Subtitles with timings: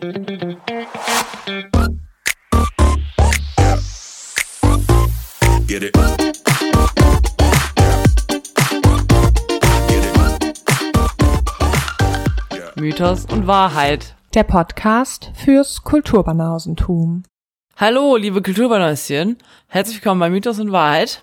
[0.00, 0.12] Get
[5.82, 5.94] it.
[12.76, 14.14] Mythos und Wahrheit.
[14.32, 17.24] Der Podcast fürs Kulturbanausentum.
[17.76, 19.36] Hallo, liebe Kulturbanäuschen.
[19.66, 21.22] Herzlich willkommen bei Mythos und Wahrheit.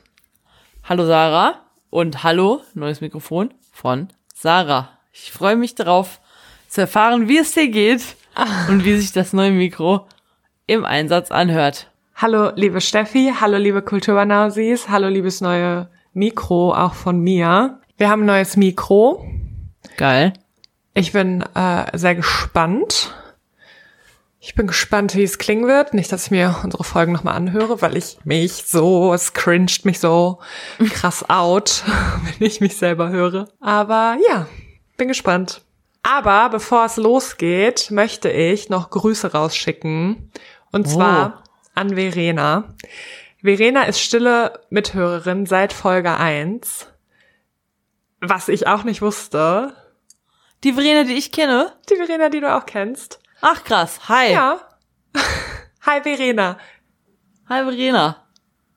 [0.84, 5.00] Hallo Sarah und hallo, neues Mikrofon von Sarah.
[5.14, 6.22] Ich freue mich darauf
[6.68, 8.04] zu erfahren, wie es dir geht
[8.70, 10.08] und wie sich das neue Mikro
[10.66, 11.92] im Einsatz anhört.
[12.16, 13.34] Hallo, liebe Steffi.
[13.40, 14.90] Hallo, liebe Kulturbanausis.
[14.90, 17.80] Hallo, liebes neue Mikro, auch von mir.
[17.98, 19.26] Wir haben ein neues Mikro.
[19.98, 20.34] Geil.
[20.94, 23.14] Ich bin äh, sehr gespannt.
[24.40, 25.94] Ich bin gespannt, wie es klingen wird.
[25.94, 30.00] Nicht, dass ich mir unsere Folgen nochmal anhöre, weil ich mich so, es cringed mich
[30.00, 30.40] so
[30.90, 31.84] krass out,
[32.40, 33.48] wenn ich mich selber höre.
[33.60, 34.48] Aber ja,
[34.96, 35.62] bin gespannt.
[36.10, 40.32] Aber bevor es losgeht, möchte ich noch Grüße rausschicken.
[40.72, 41.44] Und zwar
[41.76, 42.76] an Verena.
[43.42, 46.88] Verena ist stille Mithörerin seit Folge 1.
[48.22, 49.74] Was ich auch nicht wusste.
[50.64, 51.74] Die Verena, die ich kenne?
[51.90, 53.20] Die Verena, die du auch kennst.
[53.42, 54.08] Ach krass.
[54.08, 54.32] Hi.
[54.32, 54.62] Ja.
[55.86, 56.58] Hi Verena.
[57.50, 58.24] Hi Verena.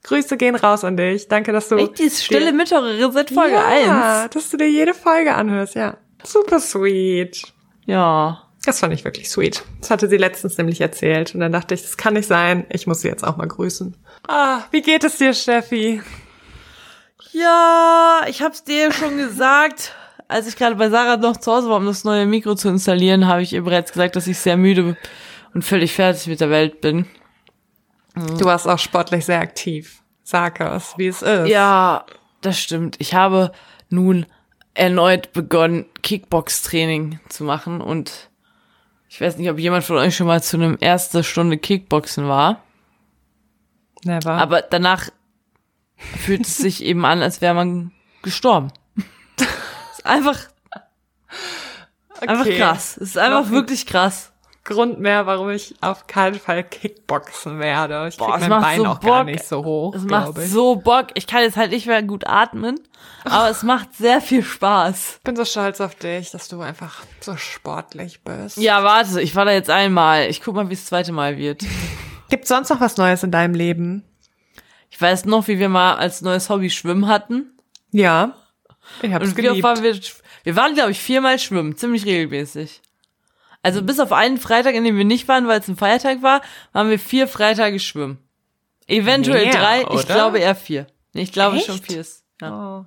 [0.03, 1.29] Grüße gehen raus an dich.
[1.29, 1.77] Danke, dass du.
[1.77, 4.31] Echt, die ist stille Mithörerin seit Folge ja, 1.
[4.35, 5.97] dass du dir jede Folge anhörst, ja.
[6.25, 7.53] Super sweet.
[7.87, 8.43] Ja.
[8.65, 9.63] Das fand ich wirklich sweet.
[9.81, 11.35] Das hatte sie letztens nämlich erzählt.
[11.35, 12.67] Und dann dachte ich, das kann nicht sein.
[12.69, 13.97] Ich muss sie jetzt auch mal grüßen.
[14.29, 16.03] Ah, wie geht es dir, Steffi?
[17.33, 19.95] Ja, ich hab's dir schon gesagt.
[20.29, 23.27] Als ich gerade bei Sarah noch zu Hause war, um das neue Mikro zu installieren,
[23.27, 24.97] habe ich ihr bereits gesagt, dass ich sehr müde
[25.55, 27.07] und völlig fertig mit der Welt bin.
[28.15, 30.03] Du warst auch sportlich sehr aktiv.
[30.23, 31.49] Sag es, wie es ist.
[31.49, 32.05] Ja,
[32.43, 32.97] das stimmt.
[32.99, 33.53] Ich habe
[33.89, 34.27] nun
[34.75, 38.31] erneut begonnen, Kickbox-Training zu machen und
[39.09, 42.63] ich weiß nicht, ob jemand von euch schon mal zu einem erste Stunde Kickboxen war,
[44.05, 44.33] Never.
[44.33, 45.11] aber danach
[45.97, 47.93] fühlt es sich eben an, als wäre man
[48.23, 48.73] gestorben.
[49.93, 50.39] ist einfach,
[52.21, 52.57] einfach Okay.
[52.59, 52.97] krass.
[52.97, 54.33] Es ist einfach Noch wirklich krass.
[54.63, 58.07] Grund mehr, warum ich auf keinen Fall Kickboxen werde.
[58.09, 59.33] Ich Boah, krieg mein Bein so auch gar Bock.
[59.33, 60.51] nicht so hoch, Es macht ich.
[60.51, 61.07] so Bock.
[61.15, 62.79] Ich kann jetzt halt nicht mehr gut atmen,
[63.25, 65.15] aber es macht sehr viel Spaß.
[65.17, 68.59] Ich bin so stolz auf dich, dass du einfach so sportlich bist.
[68.59, 70.27] Ja, warte, ich war da jetzt einmal.
[70.29, 71.65] Ich guck mal, wie es das zweite Mal wird.
[72.29, 74.05] Gibt's sonst noch was Neues in deinem Leben?
[74.91, 77.51] Ich weiß noch, wie wir mal als neues Hobby Schwimmen hatten.
[77.93, 78.35] Ja.
[79.03, 79.63] Ich hab's Und geliebt.
[79.63, 79.99] waren wir,
[80.45, 82.83] wir waren, glaube ich, viermal schwimmen, ziemlich regelmäßig.
[83.63, 86.41] Also bis auf einen Freitag, in dem wir nicht waren, weil es ein Feiertag war,
[86.73, 88.19] waren wir vier Freitage schwimmen.
[88.87, 90.15] Eventuell Mehr, drei, ich oder?
[90.15, 90.87] glaube eher vier.
[91.13, 91.67] Ich glaube Echt?
[91.67, 92.25] schon vier ist.
[92.41, 92.81] Ja.
[92.81, 92.87] Oh.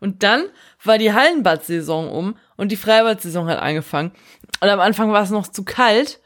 [0.00, 0.44] Und dann
[0.82, 4.12] war die Hallenbad-Saison um und die Freibad-Saison hat angefangen.
[4.60, 6.20] Und am Anfang war es noch zu kalt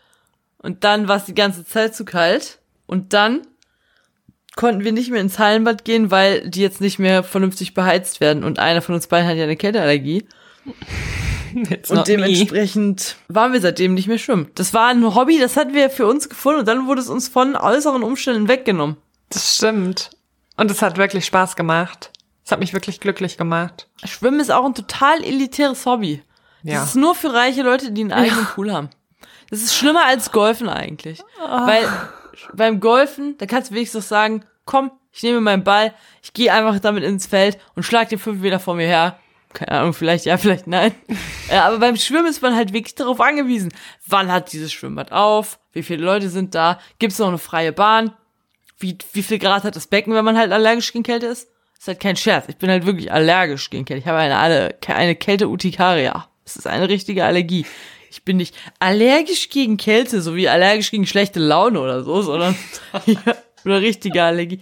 [0.59, 3.43] und dann war es die ganze Zeit zu kalt und dann
[4.57, 8.45] konnten wir nicht mehr ins Hallenbad gehen, weil die jetzt nicht mehr vernünftig beheizt werden
[8.45, 10.27] und einer von uns beiden hat ja eine Kälteallergie
[11.71, 12.17] It's und not me.
[12.17, 14.51] dementsprechend waren wir seitdem nicht mehr schwimmen.
[14.55, 17.29] Das war ein Hobby, das hatten wir für uns gefunden und dann wurde es uns
[17.29, 18.97] von äußeren Umständen weggenommen.
[19.31, 20.11] Das stimmt.
[20.57, 22.11] Und es hat wirklich Spaß gemacht.
[22.45, 23.89] Es hat mich wirklich glücklich gemacht.
[24.05, 26.23] Schwimmen ist auch ein total elitäres Hobby.
[26.63, 26.83] Das Ja.
[26.85, 28.91] ist nur für reiche Leute, die einen eigenen Pool haben.
[29.51, 31.21] Das ist schlimmer als Golfen eigentlich.
[31.39, 31.89] Weil
[32.55, 36.79] beim Golfen, da kannst du wenigstens sagen, komm, ich nehme meinen Ball, ich gehe einfach
[36.81, 39.19] damit ins Feld und schlag den fünf Meter vor mir her.
[39.53, 40.95] Keine Ahnung, vielleicht ja, vielleicht nein.
[41.51, 43.73] Ja, aber beim Schwimmen ist man halt wirklich darauf angewiesen.
[44.07, 45.59] Wann hat dieses Schwimmbad auf?
[45.73, 46.79] Wie viele Leute sind da?
[46.99, 48.13] Gibt es noch eine freie Bahn?
[48.79, 51.49] Wie, wie viel Grad hat das Becken, wenn man halt allergisch gegen Kälte ist?
[51.81, 52.45] ist halt kein Scherz.
[52.49, 54.03] Ich bin halt wirklich allergisch gegen Kälte.
[54.03, 56.29] Ich habe eine, eine, eine Kälte-Urtikaria.
[56.45, 57.65] Das ist eine richtige Allergie.
[58.11, 62.55] Ich bin nicht allergisch gegen Kälte, so wie allergisch gegen schlechte Laune oder so, sondern
[63.07, 63.19] ja,
[63.65, 64.61] eine richtige Allergie.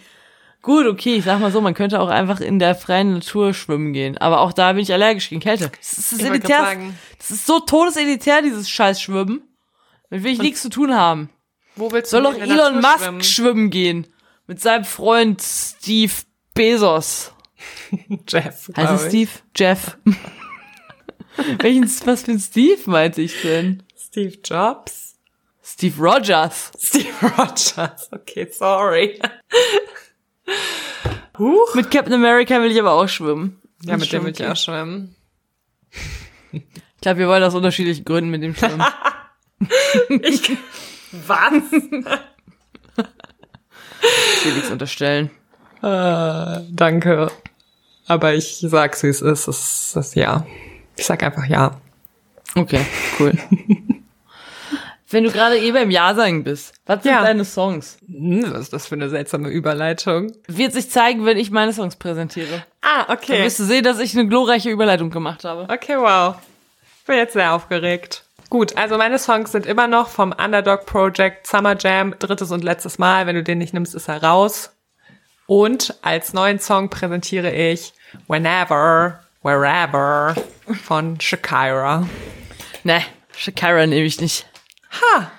[0.63, 3.93] Gut, okay, ich sag mal so, man könnte auch einfach in der freien Natur schwimmen
[3.93, 4.19] gehen.
[4.19, 5.71] Aber auch da bin ich allergisch gegen Kälte.
[5.79, 6.77] Das ist das elitär.
[7.19, 9.43] Das ist so todeselitär, dieses scheiß Schwimmen.
[10.11, 11.31] Damit will ich nichts zu tun haben.
[11.77, 13.22] Wo willst Soll du doch in der Elon Musk schwimmen?
[13.22, 14.07] schwimmen gehen.
[14.47, 16.13] Mit seinem Freund Steve
[16.55, 17.33] Bezos.
[18.28, 18.71] Jeff.
[18.77, 19.09] Heißt es.
[19.09, 19.31] Steve?
[19.54, 19.97] Jeff.
[21.61, 23.84] Welchen, was für ein Steve meinte ich denn?
[23.97, 25.16] Steve Jobs?
[25.63, 26.72] Steve Rogers.
[26.81, 28.09] Steve Rogers.
[28.11, 29.21] Okay, sorry.
[31.39, 31.74] Huch.
[31.74, 33.60] Mit Captain America will ich aber auch schwimmen.
[33.83, 35.15] Ja, mit dem will ich auch schwimmen.
[36.53, 36.62] Ich
[37.00, 38.84] glaube, wir wollen aus unterschiedlichen Gründen mit dem schwimmen.
[40.09, 40.53] Ich,
[41.10, 41.53] was?
[41.72, 41.83] Ich
[44.45, 45.30] will nichts unterstellen.
[45.83, 47.33] Äh, danke.
[48.06, 49.48] Aber ich sag's, wie es ist.
[49.48, 50.47] Es ist ja.
[50.97, 51.80] Ich sag einfach ja.
[52.54, 52.86] Okay,
[53.18, 53.33] cool.
[55.10, 57.22] Wenn du gerade eh beim Ja sagen bist, was sind Ja.
[57.22, 57.97] deine Songs?
[58.07, 60.33] Hm, was ist das für eine seltsame Überleitung?
[60.47, 62.63] Wird sich zeigen, wenn ich meine Songs präsentiere.
[62.83, 63.43] Ah, Dann okay.
[63.45, 65.63] wirst du sehen, dass ich eine glorreiche Überleitung gemacht habe.
[65.72, 66.37] Okay, wow.
[67.01, 68.25] Ich bin jetzt sehr aufgeregt.
[68.51, 72.99] Gut, also meine Songs sind immer noch vom Underdog Project Summer Jam, drittes und letztes
[72.99, 73.27] Mal.
[73.27, 74.72] Wenn du den nicht nimmst, ist er raus.
[75.47, 77.95] Und als neuen Song präsentiere ich
[78.27, 80.34] Whenever, Wherever
[80.84, 82.07] von Shakira.
[82.84, 83.03] Ne,
[83.37, 84.47] Shakira nehme ich nicht.
[84.91, 85.31] Ha,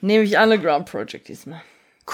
[0.00, 1.62] Nehme ich Underground Project diesmal.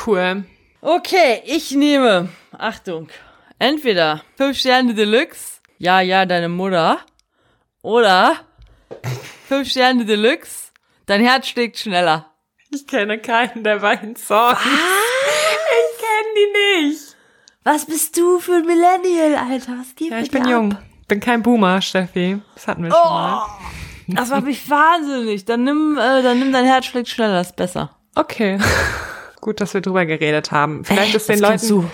[0.07, 0.45] cool.
[0.81, 3.09] Okay, ich nehme, Achtung,
[3.59, 6.99] entweder 5 Sterne Deluxe, ja, ja, deine Mutter,
[7.83, 8.37] oder
[9.49, 10.73] 5 Sterne Deluxe,
[11.07, 12.31] dein Herz schlägt schneller.
[12.71, 14.59] Ich kenne keinen der beiden Songs.
[14.61, 17.17] Ich kenne die nicht.
[17.63, 19.73] Was bist du für ein Millennial, Alter?
[19.81, 20.73] Was geht Ja, ich bin dir jung.
[20.73, 20.83] ab?
[21.09, 22.41] Bin kein Boomer, Steffi.
[22.55, 23.47] Das hatten wir schon mal.
[24.15, 25.45] Das macht mich wahnsinnig.
[25.45, 27.97] Dann nimm, äh, dann nimm dein Herz schlägt schneller, das ist besser.
[28.15, 28.59] Okay.
[29.41, 30.85] Gut, dass wir drüber geredet haben.
[30.85, 31.91] Vielleicht Äh, ist den Leuten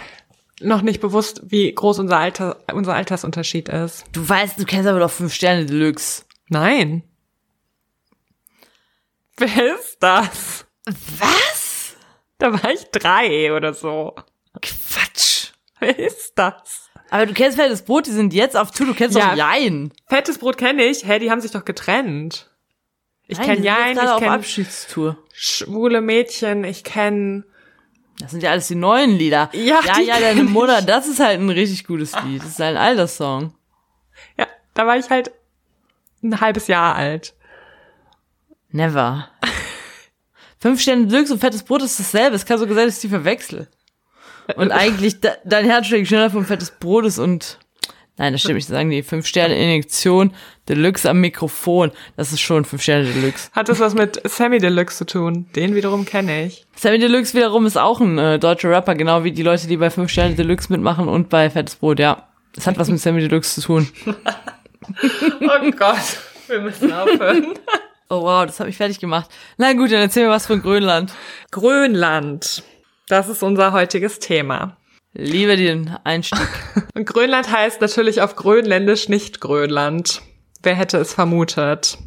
[0.60, 4.04] noch nicht bewusst, wie groß unser Alter, unser Altersunterschied ist.
[4.12, 6.24] Du weißt, du kennst aber doch 5 Sterne Deluxe.
[6.48, 7.02] Nein.
[9.36, 10.66] Wer ist das?
[10.86, 11.96] Was?
[12.38, 14.14] Da war ich drei oder so.
[14.60, 15.52] Quatsch.
[15.78, 16.89] Wer ist das?
[17.10, 19.30] Aber du kennst fettes Brot, die sind jetzt auf Tour, du kennst Ja.
[19.30, 19.92] doch Jein.
[20.08, 21.06] Fettes Brot kenne ich.
[21.06, 22.48] Hä, die haben sich doch getrennt.
[23.26, 25.16] Ich kenne Jein, ich kenne Abschiedstour.
[25.32, 27.44] schwule Mädchen, ich kenne...
[28.18, 29.48] Das sind ja alles die neuen Lieder.
[29.54, 30.42] Ja, ja, ja, deine.
[30.44, 32.42] Mutter, das ist halt ein richtig gutes Lied.
[32.42, 33.54] Das ist halt ein alter Song.
[34.36, 35.30] Ja, da war ich halt
[36.22, 37.34] ein halbes Jahr alt.
[38.72, 39.28] Never.
[40.58, 42.36] Fünf Sterne Deluxe und fettes Brot ist dasselbe.
[42.36, 43.68] Es kann sogar sein, dass ich die verwechsel.
[44.56, 47.58] Und eigentlich de dein Herz schlägt schneller vom fettes Brot ist und
[48.16, 48.68] nein, das stimmt nicht.
[48.68, 50.32] Sagen die fünf Sterne Injektion
[50.68, 51.90] Deluxe am Mikrofon.
[52.16, 53.50] Das ist schon fünf Sterne Deluxe.
[53.52, 55.46] Hat das was mit Sammy Deluxe zu tun?
[55.56, 56.66] Den wiederum kenne ich.
[56.76, 59.90] Sammy Deluxe wiederum ist auch ein äh, deutscher Rapper, genau wie die Leute, die bei
[59.90, 61.98] fünf Sterne Deluxe mitmachen und bei fettes Brot.
[61.98, 63.88] Ja, es hat was mit Sammy Deluxe zu tun.
[65.02, 66.18] Oh Gott,
[66.48, 67.54] wir müssen aufhören.
[68.08, 69.30] Oh wow, das hat mich fertig gemacht.
[69.56, 71.12] Na gut, dann erzähl mir was von Grönland.
[71.52, 72.64] Grönland.
[73.10, 74.76] Das ist unser heutiges Thema.
[75.14, 76.46] Liebe den Einstieg.
[76.94, 80.22] Und Grönland heißt natürlich auf Grönländisch nicht Grönland.
[80.62, 81.98] Wer hätte es vermutet?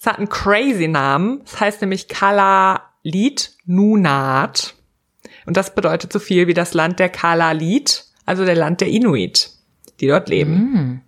[0.00, 1.42] Es hat einen crazy Namen.
[1.44, 4.76] Es heißt nämlich Kalalit Nunat.
[5.44, 9.50] Und das bedeutet so viel wie das Land der Kalalit, also der Land der Inuit,
[10.00, 11.02] die dort leben.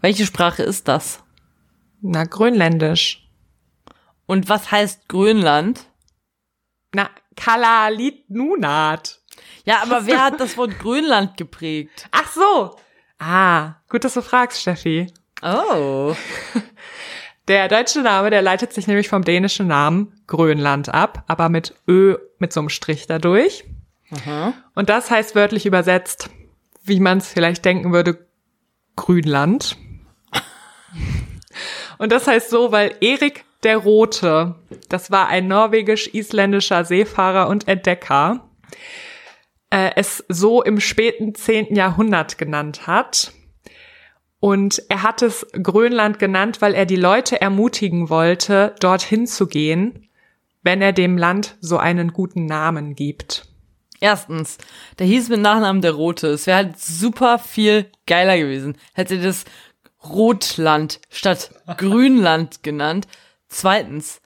[0.00, 1.22] Welche Sprache ist das?
[2.00, 3.30] Na, Grönländisch.
[4.26, 5.86] Und was heißt Grönland?
[6.94, 9.20] Na, Kalalit Nunat.
[9.64, 12.08] Ja, aber wer hat das Wort Grönland geprägt?
[12.12, 12.76] Ach so.
[13.18, 15.12] Ah, gut, dass du fragst, Steffi.
[15.42, 16.14] Oh.
[17.48, 22.16] Der deutsche Name, der leitet sich nämlich vom dänischen Namen Grönland ab, aber mit Ö
[22.38, 23.64] mit so einem Strich dadurch.
[24.74, 26.30] Und das heißt wörtlich übersetzt,
[26.84, 28.26] wie man es vielleicht denken würde,
[28.96, 29.76] Grünland.
[31.98, 34.56] Und das heißt so, weil Erik der Rote,
[34.88, 38.48] das war ein norwegisch-isländischer Seefahrer und Entdecker,
[39.70, 41.74] äh, es so im späten 10.
[41.74, 43.32] Jahrhundert genannt hat.
[44.40, 50.08] Und er hat es Grönland genannt, weil er die Leute ermutigen wollte, dorthin zu gehen,
[50.62, 53.48] wenn er dem Land so einen guten Namen gibt.
[54.00, 54.58] Erstens,
[54.98, 56.28] der hieß mit Nachnamen der Rote.
[56.28, 58.76] Es wäre halt super viel geiler gewesen.
[58.92, 59.46] Hätte das
[60.04, 63.08] Rotland statt Grünland genannt.
[63.54, 64.20] Zweitens,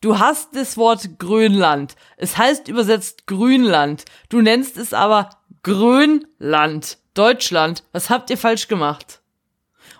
[0.00, 1.94] du hast das Wort Grönland.
[2.16, 4.04] Es heißt übersetzt Grünland.
[4.28, 5.30] Du nennst es aber
[5.62, 6.98] Grönland.
[7.14, 7.84] Deutschland.
[7.92, 9.20] Was habt ihr falsch gemacht?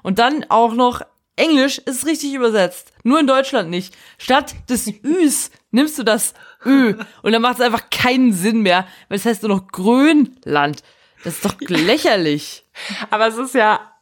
[0.03, 1.01] Und dann auch noch
[1.37, 2.93] Englisch ist richtig übersetzt.
[3.05, 3.95] Nur in Deutschland nicht.
[4.19, 6.35] Statt des Üs nimmst du das
[6.67, 6.97] Ö.
[7.23, 10.83] Und dann macht es einfach keinen Sinn mehr, weil es heißt nur noch Grönland.
[11.23, 12.65] Das ist doch lächerlich.
[13.11, 13.93] Aber es ist ja,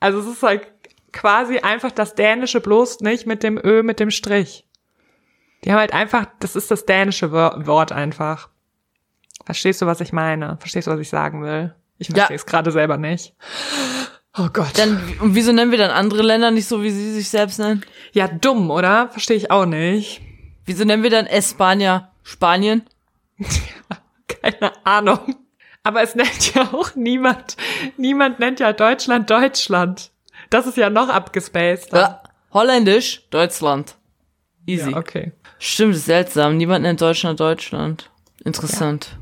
[0.00, 0.79] also es ist halt
[1.12, 4.66] quasi einfach das Dänische bloß nicht mit dem Ö, mit dem Strich.
[5.64, 8.48] Die haben halt einfach, das ist das dänische Wor- Wort einfach.
[9.44, 10.56] Verstehst du, was ich meine?
[10.58, 11.74] Verstehst du, was ich sagen will?
[11.98, 12.14] Ich Ja.
[12.14, 13.34] verstehe es gerade selber nicht.
[14.38, 14.78] Oh Gott.
[14.78, 17.84] Dann, und wieso nennen wir dann andere Länder nicht so, wie sie sich selbst nennen?
[18.12, 19.08] ja, dumm, oder?
[19.08, 20.22] Verstehe ich auch nicht.
[20.64, 22.82] Wieso nennen wir dann Espanja Spanien?
[24.28, 25.36] Keine Ahnung.
[25.82, 27.56] Aber es nennt ja auch niemand,
[27.96, 30.10] niemand nennt ja Deutschland Deutschland.
[30.50, 31.92] Das ist ja noch abgespaced.
[31.92, 32.22] Ja.
[32.52, 33.94] Holländisch Deutschland.
[34.66, 34.90] Easy.
[34.90, 35.32] Ja, okay.
[35.58, 36.56] Stimmt, seltsam.
[36.56, 38.10] Niemand nennt Deutschland Deutschland.
[38.44, 39.16] Interessant.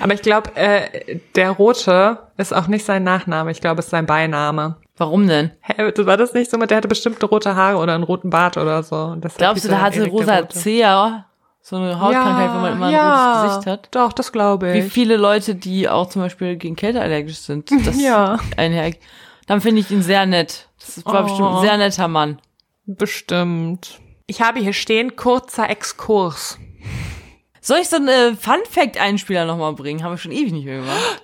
[0.00, 3.50] Aber ich glaube, äh, der Rote ist auch nicht sein Nachname.
[3.50, 4.76] Ich glaube, es ist sein Beiname.
[4.96, 5.50] Warum denn?
[5.60, 8.56] Hä, war das nicht so mit, der hatte bestimmt rote Haare oder einen roten Bart
[8.56, 9.16] oder so.
[9.36, 10.48] Glaubst du, er hatte rosa.
[10.48, 11.26] Zea?
[11.64, 13.88] So eine Hautkrankheit, wo man immer ein rotes Gesicht hat?
[13.94, 14.92] Doch, das glaube Wie ich.
[14.92, 18.38] viele Leute, die auch zum Beispiel gegen Kälte allergisch sind, das Ja.
[18.56, 18.92] einher.
[19.46, 20.68] Dann finde ich ihn sehr nett.
[20.80, 21.24] Das war Oh.
[21.24, 22.40] bestimmt ein sehr netter Mann.
[22.86, 24.00] Bestimmt.
[24.26, 26.58] Ich habe hier stehen, kurzer Exkurs.
[27.60, 30.02] Soll ich so einen äh, Fun-Fact-Einspieler nochmal bringen?
[30.02, 31.22] Haben wir schon ewig nicht mehr gemacht.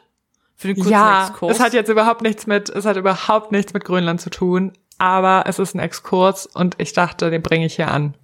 [0.57, 1.53] Für den kurzen ja, Exkurs.
[1.57, 5.45] es hat jetzt überhaupt nichts mit, es hat überhaupt nichts mit Grönland zu tun, aber
[5.47, 8.15] es ist ein Exkurs und ich dachte, den bringe ich hier an.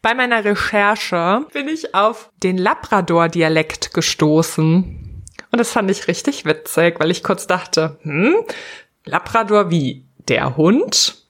[0.00, 5.07] Bei meiner Recherche bin ich auf den Labrador-Dialekt gestoßen.
[5.58, 8.44] Und das fand ich richtig witzig, weil ich kurz dachte, hm,
[9.04, 11.26] Labrador wie der Hund?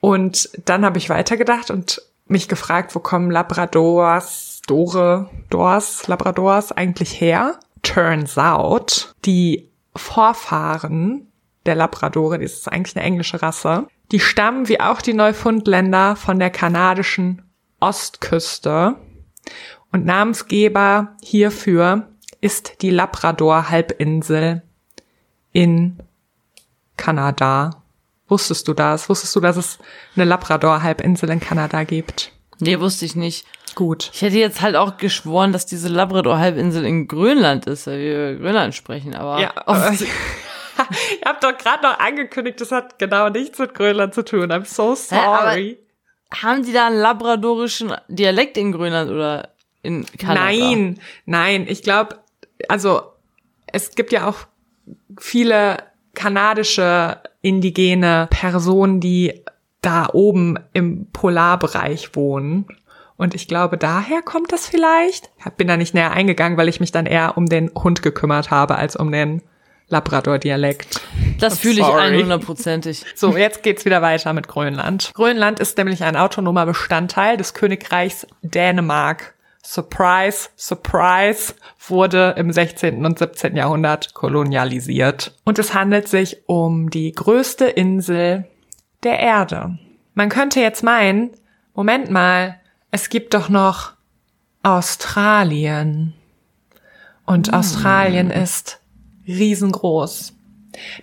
[0.00, 7.20] Und dann habe ich weitergedacht und mich gefragt, wo kommen Labradors, Dore, Dors, Labradors eigentlich
[7.20, 7.60] her?
[7.82, 11.30] Turns out, die Vorfahren
[11.64, 16.40] der Labradore, das ist eigentlich eine englische Rasse, die stammen wie auch die Neufundländer von
[16.40, 17.42] der kanadischen
[17.78, 18.96] Ostküste.
[19.92, 22.08] Und Namensgeber hierfür
[22.44, 24.60] ist die Labrador-Halbinsel
[25.52, 25.98] in
[26.98, 27.82] Kanada.
[28.28, 29.08] Wusstest du das?
[29.08, 29.78] Wusstest du, dass es
[30.14, 32.32] eine Labrador-Halbinsel in Kanada gibt?
[32.60, 33.46] nee, wusste ich nicht.
[33.74, 34.10] Gut.
[34.12, 38.42] Ich hätte jetzt halt auch geschworen, dass diese Labrador-Halbinsel in Grönland ist, weil wir über
[38.44, 43.58] Grönland sprechen, aber Ja, aber Ihr habt doch gerade noch angekündigt, das hat genau nichts
[43.58, 44.52] mit Grönland zu tun.
[44.52, 45.78] I'm so sorry.
[46.30, 49.48] haben die da einen labradorischen Dialekt in Grönland oder
[49.82, 50.46] in Kanada?
[50.46, 52.18] Nein, nein, ich glaube,
[52.68, 53.02] also
[53.66, 54.46] es gibt ja auch
[55.18, 55.78] viele
[56.14, 59.42] kanadische indigene Personen, die
[59.80, 62.66] da oben im Polarbereich wohnen.
[63.16, 65.30] Und ich glaube, daher kommt das vielleicht.
[65.38, 68.50] Ich bin da nicht näher eingegangen, weil ich mich dann eher um den Hund gekümmert
[68.50, 69.42] habe, als um den
[69.88, 71.00] Labrador-Dialekt.
[71.38, 71.84] Das fühle ich.
[71.84, 73.04] 100%ig.
[73.14, 75.12] So, jetzt geht's wieder weiter mit Grönland.
[75.14, 79.33] Grönland ist nämlich ein autonomer Bestandteil des Königreichs Dänemark.
[79.66, 81.54] Surprise, surprise,
[81.88, 83.06] wurde im 16.
[83.06, 83.56] und 17.
[83.56, 85.34] Jahrhundert kolonialisiert.
[85.44, 88.44] Und es handelt sich um die größte Insel
[89.02, 89.78] der Erde.
[90.12, 91.30] Man könnte jetzt meinen,
[91.72, 93.94] Moment mal, es gibt doch noch
[94.62, 96.12] Australien.
[97.24, 98.80] Und Australien ist
[99.26, 100.34] riesengroß.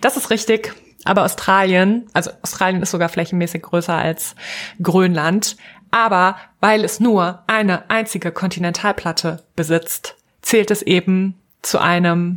[0.00, 0.72] Das ist richtig.
[1.04, 4.36] Aber Australien, also Australien ist sogar flächenmäßig größer als
[4.80, 5.56] Grönland.
[5.92, 12.34] Aber weil es nur eine einzige Kontinentalplatte besitzt, zählt es eben zu einem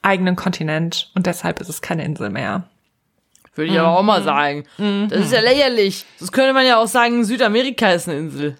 [0.00, 2.68] eigenen Kontinent und deshalb ist es keine Insel mehr.
[3.54, 4.64] Würde ich aber auch mal sagen.
[5.08, 6.06] Das ist ja lächerlich.
[6.20, 8.56] Das könnte man ja auch sagen, Südamerika ist eine Insel.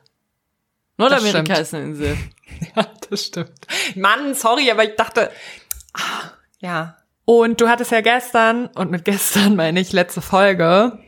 [0.97, 2.19] Nordamerika ist eine Insel.
[2.75, 3.53] Ja, das stimmt.
[3.95, 5.31] Mann, sorry, aber ich dachte,
[5.93, 6.97] ah, ja.
[7.25, 10.99] Und du hattest ja gestern, und mit gestern meine ich letzte Folge,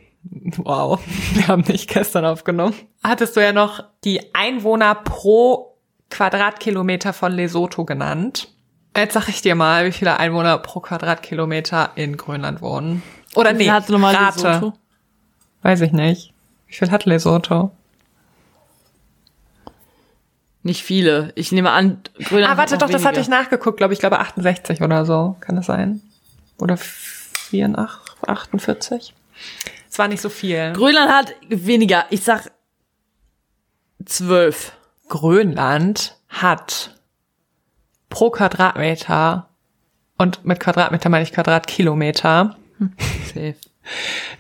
[0.59, 1.01] wow,
[1.35, 5.77] wir haben nicht gestern aufgenommen, hattest du ja noch die Einwohner pro
[6.11, 8.49] Quadratkilometer von Lesotho genannt.
[8.97, 13.03] Jetzt sag ich dir mal, wie viele Einwohner pro Quadratkilometer in Grönland wohnen.
[13.37, 14.49] Oder Wie nee, viel hat nochmal rate.
[14.49, 14.73] Lesotho?
[15.63, 16.33] Weiß ich nicht.
[16.67, 17.71] Wie viel hat Lesotho?
[20.63, 21.33] Nicht viele.
[21.37, 24.19] Ich nehme an, Grönland Ah, warte hat doch, das hatte ich nachgeguckt, glaube ich, glaube
[24.19, 25.37] 68 oder so.
[25.41, 26.03] Kann das sein?
[26.59, 27.89] Oder 84,
[28.27, 29.15] 48?
[30.01, 30.73] War nicht so viel.
[30.73, 32.07] Grönland hat weniger.
[32.09, 32.51] Ich sag
[34.07, 34.73] zwölf.
[35.11, 36.99] Grönland hat
[38.09, 39.51] pro Quadratmeter,
[40.17, 42.57] und mit Quadratmeter meine ich Quadratkilometer,
[43.27, 43.57] Safe.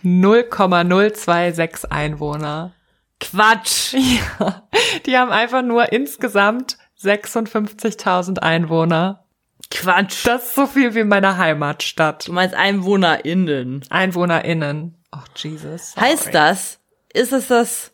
[0.02, 2.72] 0,026 Einwohner.
[3.20, 3.92] Quatsch.
[3.92, 4.66] Ja,
[5.04, 9.26] die haben einfach nur insgesamt 56.000 Einwohner.
[9.70, 10.26] Quatsch.
[10.26, 12.28] Das ist so viel wie meine Heimatstadt.
[12.28, 13.84] Du meinst EinwohnerInnen.
[13.90, 14.96] EinwohnerInnen.
[15.12, 15.92] Oh, Jesus.
[15.92, 16.06] sorry.
[16.06, 16.78] Heißt das,
[17.12, 17.90] ist es das,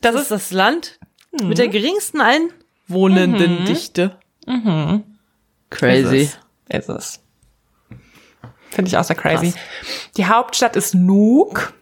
[0.00, 0.98] das ist das Land
[1.30, 4.18] mit der geringsten Einwohnendendichte?
[4.46, 5.04] Mhm.
[5.70, 6.16] Crazy.
[6.16, 6.78] Ist es.
[6.78, 7.20] Ist es.
[8.70, 9.52] Finde ich auch sehr crazy.
[10.16, 11.74] Die Hauptstadt ist Nuuk.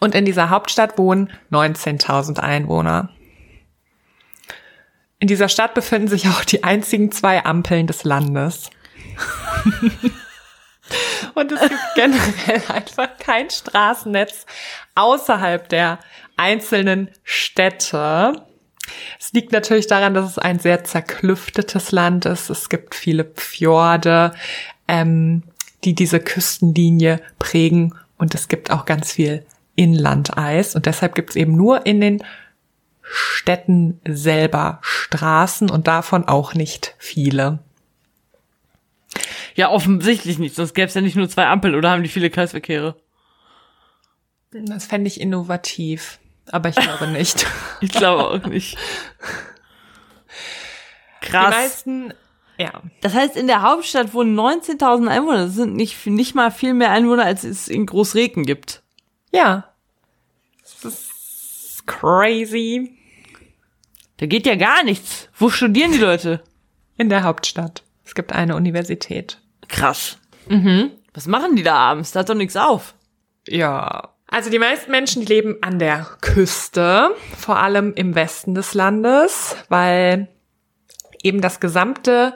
[0.00, 3.10] Und in dieser Hauptstadt wohnen 19.000 Einwohner.
[5.18, 8.70] In dieser Stadt befinden sich auch die einzigen zwei Ampeln des Landes.
[11.34, 14.46] Und es gibt generell einfach kein Straßennetz
[14.94, 15.98] außerhalb der
[16.36, 18.44] einzelnen Städte.
[19.18, 22.50] Es liegt natürlich daran, dass es ein sehr zerklüftetes Land ist.
[22.50, 24.34] Es gibt viele Fjorde,
[24.88, 25.44] ähm,
[25.84, 27.94] die diese Küstenlinie prägen.
[28.18, 29.44] Und es gibt auch ganz viel
[29.74, 30.74] Inlandeis.
[30.74, 32.24] Und deshalb gibt es eben nur in den
[33.02, 37.58] Städten selber Straßen und davon auch nicht viele.
[39.54, 42.30] Ja, offensichtlich nicht, sonst gäbe es ja nicht nur zwei Ampeln oder haben die viele
[42.30, 42.96] Kreisverkehre.
[44.50, 46.18] Das fände ich innovativ.
[46.50, 47.46] Aber ich glaube nicht.
[47.80, 48.78] Ich glaube auch nicht.
[51.20, 51.52] Krass.
[51.52, 52.14] Die meisten,
[52.58, 52.80] ja.
[53.00, 55.46] Das heißt, in der Hauptstadt wohnen 19.000 Einwohner.
[55.46, 58.82] Das sind nicht, nicht mal viel mehr Einwohner, als es in Großreken gibt.
[59.32, 59.72] Ja.
[60.62, 62.96] Das ist crazy.
[64.18, 65.28] Da geht ja gar nichts.
[65.36, 66.44] Wo studieren die Leute?
[66.96, 67.82] In der Hauptstadt.
[68.04, 69.41] Es gibt eine Universität.
[69.72, 70.18] Krass.
[70.48, 70.92] Mhm.
[71.14, 72.12] Was machen die da abends?
[72.12, 72.94] Da hat doch nichts auf.
[73.48, 74.10] Ja.
[74.28, 79.56] Also die meisten Menschen, die leben an der Küste, vor allem im Westen des Landes,
[79.68, 80.28] weil
[81.22, 82.34] eben das gesamte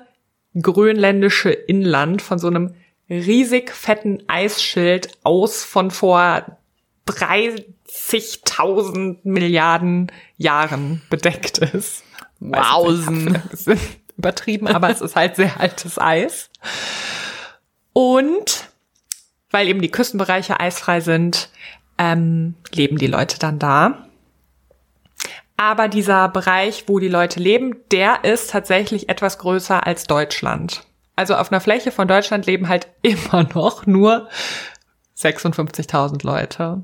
[0.61, 2.75] grönländische Inland von so einem
[3.09, 6.59] riesig fetten Eisschild aus von vor
[7.09, 12.03] 30.000 Milliarden Jahren bedeckt ist.
[12.41, 13.41] Wausen.
[14.19, 16.51] Übertrieben, aber es ist halt sehr altes Eis.
[17.97, 18.69] Und
[19.51, 21.49] weil eben die Küstenbereiche eisfrei sind,
[21.97, 24.07] ähm, leben die Leute dann da.
[25.57, 30.85] Aber dieser Bereich, wo die Leute leben, der ist tatsächlich etwas größer als Deutschland.
[31.15, 34.29] Also auf einer Fläche von Deutschland leben halt immer noch nur
[35.17, 36.83] 56.000 Leute.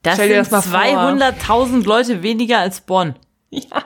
[0.00, 1.66] Das Stell dir sind das mal vor.
[1.66, 3.14] 200.000 Leute weniger als Bonn.
[3.50, 3.84] Ja.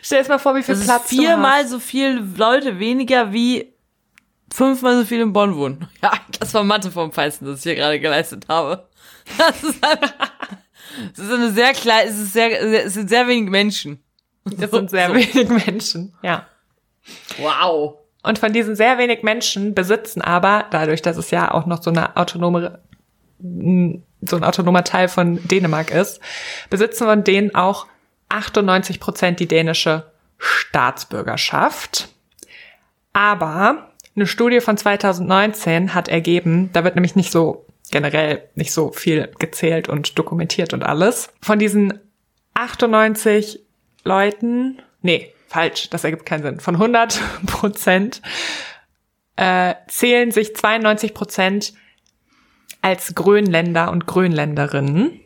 [0.00, 3.34] Stell dir jetzt mal vor, wie viel Das Platz ist viermal so viele Leute weniger
[3.34, 3.71] wie
[4.54, 5.88] fünfmal so viel in Bonn wohnen.
[6.02, 8.88] Ja, das war Mathe vom Feinsten, das ich hier gerade geleistet habe.
[9.38, 10.12] Das ist einfach,
[11.12, 14.02] es ist eine sehr kleine, es ist sehr, es sind sehr wenige Menschen.
[14.44, 15.14] Das sind sehr So.
[15.14, 16.14] wenig Menschen.
[16.22, 16.46] Ja.
[17.38, 17.98] Wow.
[18.24, 21.90] Und von diesen sehr wenig Menschen besitzen aber, dadurch, dass es ja auch noch so
[21.90, 22.80] eine autonome,
[23.38, 26.20] so ein autonomer Teil von Dänemark ist,
[26.70, 27.86] besitzen von denen auch
[28.28, 32.08] 98 Prozent die dänische Staatsbürgerschaft.
[33.12, 38.90] Aber eine Studie von 2019 hat ergeben, da wird nämlich nicht so generell nicht so
[38.90, 41.32] viel gezählt und dokumentiert und alles.
[41.40, 41.98] Von diesen
[42.54, 43.60] 98
[44.04, 46.60] Leuten, nee, falsch, das ergibt keinen Sinn.
[46.60, 48.22] Von 100 Prozent
[49.36, 51.74] äh, zählen sich 92 Prozent
[52.80, 55.20] als Grönländer und Grönländerinnen.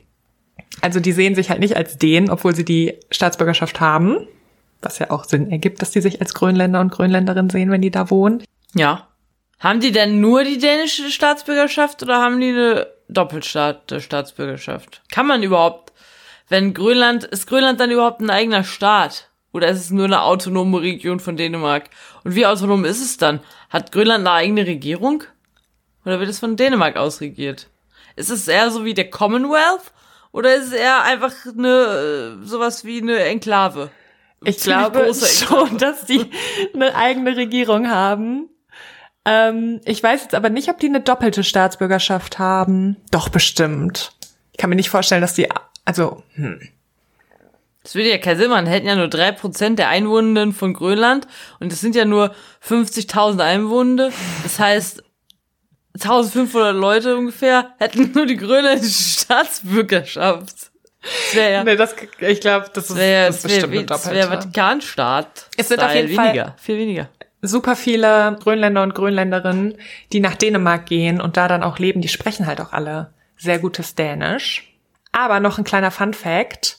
[0.83, 4.29] Also die sehen sich halt nicht als den, obwohl sie die Staatsbürgerschaft haben.
[4.83, 7.91] Was ja auch Sinn ergibt, dass die sich als Grönländer und Grönländerin sehen, wenn die
[7.91, 8.43] da wohnen.
[8.77, 9.09] Ja.
[9.59, 15.03] Haben die denn nur die dänische Staatsbürgerschaft oder haben die eine Doppelstaat Staatsbürgerschaft?
[15.11, 15.93] Kann man überhaupt,
[16.49, 19.31] wenn Grönland, ist Grönland dann überhaupt ein eigener Staat?
[19.53, 21.89] Oder ist es nur eine autonome Region von Dänemark?
[22.25, 23.41] Und wie autonom ist es dann?
[23.71, 25.25] Hat Grönland eine eigene Regierung?
[26.05, 27.69] Oder wird es von Dänemark aus regiert?
[28.17, 29.93] Ist es eher so wie der Commonwealth?
[30.33, 33.91] Oder ist es eher einfach eine, äh, sowas wie eine Enklave?
[34.45, 36.31] Ich Ziemlich glaube schon, dass die
[36.75, 38.51] eine eigene Regierung haben.
[39.27, 42.97] Ähm, ich weiß jetzt aber nicht, ob die eine doppelte Staatsbürgerschaft haben.
[43.11, 44.13] Doch, bestimmt.
[44.53, 45.49] Ich kann mir nicht vorstellen, dass die,
[45.85, 46.61] also, hm.
[47.83, 48.67] Das würde ja keinen Sinn machen.
[48.67, 51.29] Hätten ja nur drei Prozent der Einwohnenden von Grönland
[51.61, 52.35] und es sind ja nur
[52.67, 54.11] 50.000 Einwohner.
[54.43, 55.05] Das heißt,
[55.95, 60.71] 1500 Leute ungefähr hätten nur die grönländische Staatsbürgerschaft.
[61.01, 63.57] Das wäre ja, Nee, das, ich glaube, das ist, das wär, das ist das wär,
[63.61, 64.43] bestimmt eine das wär doppelte.
[64.43, 65.47] Vatikanstaat.
[65.57, 67.09] Es sind auf jeden Fall- weniger, viel weniger.
[67.43, 69.77] Super viele Grönländer und Grönländerinnen,
[70.13, 73.59] die nach Dänemark gehen und da dann auch leben, die sprechen halt auch alle sehr
[73.59, 74.73] gutes Dänisch.
[75.13, 76.79] Aber noch ein kleiner Fun Fact.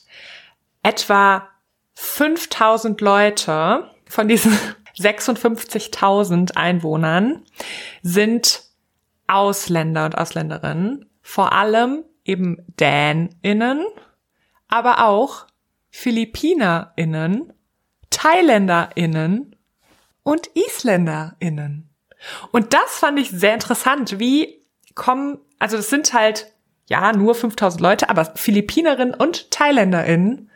[0.82, 1.48] Etwa
[1.94, 4.56] 5000 Leute von diesen
[4.98, 7.44] 56.000 Einwohnern
[8.02, 8.62] sind
[9.28, 11.08] Ausländer und Ausländerinnen.
[11.22, 13.86] Vor allem eben DänInnen,
[14.66, 15.46] aber auch
[15.90, 17.52] PhilippinerInnen,
[18.10, 19.47] ThailänderInnen
[20.28, 21.88] und IsländerInnen.
[22.52, 24.18] Und das fand ich sehr interessant.
[24.18, 24.62] Wie
[24.94, 26.52] kommen, also das sind halt,
[26.86, 30.50] ja, nur 5000 Leute, aber Philippinerinnen und ThailänderInnen.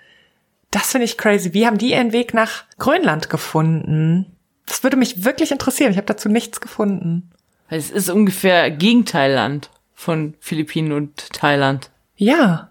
[0.71, 1.55] Das finde ich crazy.
[1.55, 4.37] Wie haben die ihren Weg nach Grönland gefunden?
[4.67, 5.91] Das würde mich wirklich interessieren.
[5.91, 7.31] Ich habe dazu nichts gefunden.
[7.69, 11.91] Es ist ungefähr Gegenteilland von Philippinen und Thailand.
[12.17, 12.69] Ja.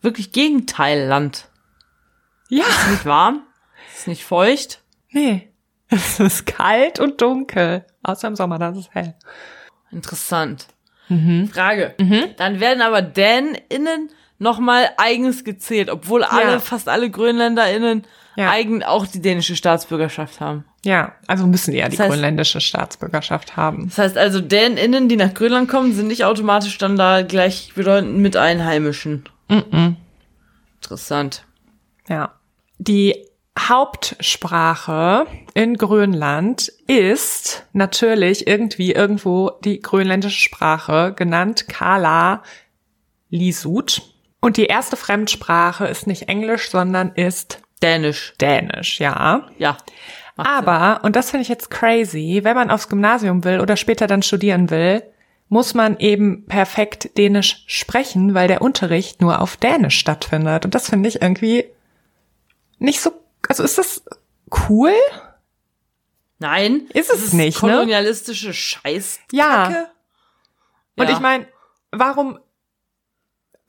[0.00, 1.48] Wirklich Gegenteilland.
[2.48, 2.64] Ja.
[2.64, 3.42] Ist nicht warm,
[3.94, 4.82] ist nicht feucht.
[5.10, 5.48] Nee.
[5.90, 7.84] Es ist kalt und dunkel.
[8.02, 9.14] Außer im Sommer, das ist hell.
[9.92, 10.66] Interessant.
[11.08, 11.48] Mhm.
[11.48, 11.94] Frage.
[12.36, 16.58] Dann werden aber DänInnen nochmal eigens gezählt, obwohl alle, Ja.
[16.58, 18.50] fast alle GrönländerInnen Ja.
[18.50, 20.64] eigen auch die dänische Staatsbürgerschaft haben.
[20.84, 23.86] Ja, also müssen eher die Das heißt- grönländische Staatsbürgerschaft haben.
[23.88, 28.36] Das heißt also, DänInnen, die nach Grönland kommen, sind nicht automatisch dann da gleichbedeutend mit
[28.36, 29.24] Einheimischen.
[29.48, 29.96] Mhm.
[30.82, 31.44] Interessant.
[32.08, 32.34] Ja.
[32.78, 33.25] Die
[33.58, 42.42] Hauptsprache in Grönland ist natürlich irgendwie irgendwo die grönländische Sprache, genannt Kala
[43.30, 44.02] Lisut.
[44.40, 48.34] Und die erste Fremdsprache ist nicht Englisch, sondern ist Dänisch.
[48.40, 49.46] Dänisch, ja.
[49.58, 49.76] Ja.
[50.36, 54.22] Aber, und das finde ich jetzt crazy, wenn man aufs Gymnasium will oder später dann
[54.22, 55.02] studieren will,
[55.48, 60.64] muss man eben perfekt Dänisch sprechen, weil der Unterricht nur auf Dänisch stattfindet.
[60.64, 61.64] Und das finde ich irgendwie
[62.78, 63.12] nicht so,
[63.48, 64.04] also ist das
[64.68, 64.92] cool?
[66.38, 66.88] Nein.
[66.92, 67.70] Ist es nicht, ne?
[67.72, 69.20] kolonialistische Scheiß.
[69.32, 69.88] Ja.
[70.96, 71.12] Und Ja.
[71.14, 71.46] ich meine,
[71.92, 72.38] warum,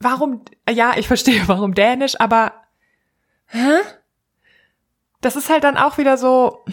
[0.00, 2.52] warum, ja, ich verstehe, warum Dänisch, aber,
[3.46, 3.78] hä?
[5.20, 6.64] Das ist halt dann auch wieder so,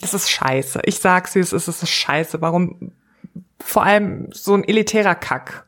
[0.00, 0.80] das ist scheiße.
[0.84, 2.40] Ich sag's, wie es ist, es ist scheiße.
[2.40, 2.92] Warum,
[3.60, 5.66] vor allem so ein elitärer Kack.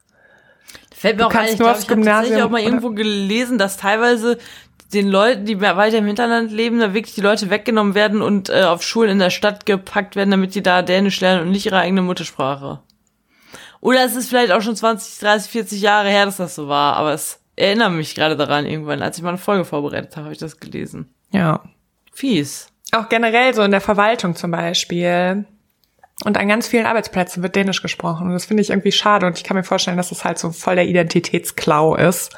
[0.92, 3.58] Fällt mir Du auch ein, ich aufs ich habe tatsächlich auch mal oder- irgendwo gelesen,
[3.58, 4.38] dass teilweise
[4.94, 8.62] den Leuten, die weiter im Hinterland leben, da wirklich die Leute weggenommen werden und äh,
[8.62, 11.78] auf Schulen in der Stadt gepackt werden, damit die da Dänisch lernen und nicht ihre
[11.78, 12.80] eigene Muttersprache.
[13.80, 16.96] Oder es ist vielleicht auch schon 20, 30, 40 Jahre her, dass das so war,
[16.96, 20.32] aber es erinnert mich gerade daran irgendwann, als ich mal eine Folge vorbereitet habe, habe
[20.32, 21.14] ich das gelesen.
[21.32, 21.62] Ja.
[22.12, 22.68] Fies.
[22.92, 25.44] Auch generell so in der Verwaltung zum Beispiel.
[26.24, 28.28] Und an ganz vielen Arbeitsplätzen wird Dänisch gesprochen.
[28.28, 29.26] Und das finde ich irgendwie schade.
[29.26, 32.36] Und ich kann mir vorstellen, dass das halt so voll der Identitätsklau ist.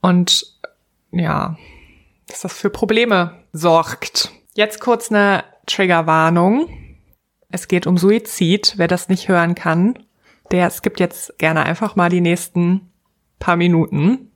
[0.00, 0.51] Und
[1.12, 1.56] ja,
[2.26, 4.32] dass das für Probleme sorgt.
[4.54, 6.68] Jetzt kurz eine Triggerwarnung.
[7.50, 8.74] Es geht um Suizid.
[8.76, 9.98] Wer das nicht hören kann,
[10.50, 12.90] der skippt jetzt gerne einfach mal die nächsten
[13.38, 14.30] paar Minuten.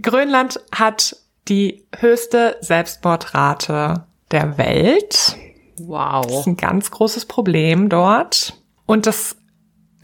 [0.00, 1.16] Grönland hat
[1.48, 5.36] die höchste Selbstmordrate der Welt.
[5.76, 6.26] Das Wow.
[6.26, 8.54] ist ein ganz großes Problem dort.
[8.86, 9.36] Und das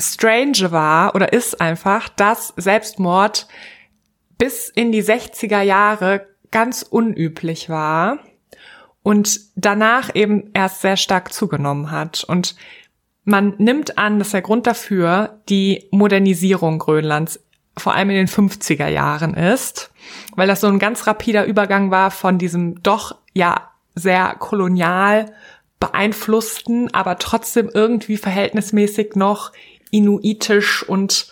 [0.00, 3.46] Strange war oder ist einfach, dass Selbstmord
[4.40, 8.18] bis in die 60er Jahre ganz unüblich war
[9.02, 12.24] und danach eben erst sehr stark zugenommen hat.
[12.24, 12.56] Und
[13.24, 17.38] man nimmt an, dass der Grund dafür die Modernisierung Grönlands
[17.76, 19.90] vor allem in den 50er Jahren ist,
[20.36, 25.34] weil das so ein ganz rapider Übergang war von diesem doch ja sehr kolonial
[25.80, 29.52] beeinflussten, aber trotzdem irgendwie verhältnismäßig noch
[29.90, 31.28] inuitisch und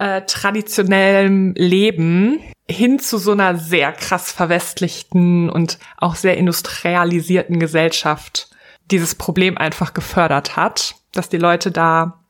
[0.00, 8.48] äh, traditionellem Leben hin zu so einer sehr krass verwestlichten und auch sehr industrialisierten Gesellschaft
[8.90, 12.24] dieses Problem einfach gefördert hat, dass die Leute da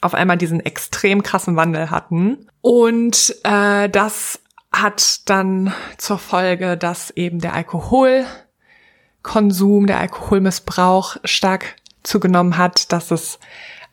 [0.00, 2.48] auf einmal diesen extrem krassen Wandel hatten.
[2.62, 4.40] Und äh, das
[4.72, 13.38] hat dann zur Folge, dass eben der Alkoholkonsum, der Alkoholmissbrauch stark zugenommen hat, dass es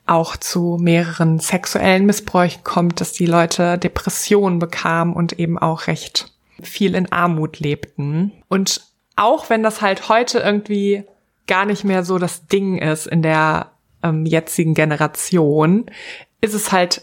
[0.08, 6.32] auch zu mehreren sexuellen Missbräuchen kommt, dass die Leute Depressionen bekamen und eben auch recht
[6.62, 8.32] viel in Armut lebten.
[8.48, 8.82] Und
[9.16, 11.04] auch wenn das halt heute irgendwie
[11.46, 15.86] gar nicht mehr so das Ding ist in der ähm, jetzigen Generation,
[16.40, 17.02] ist es halt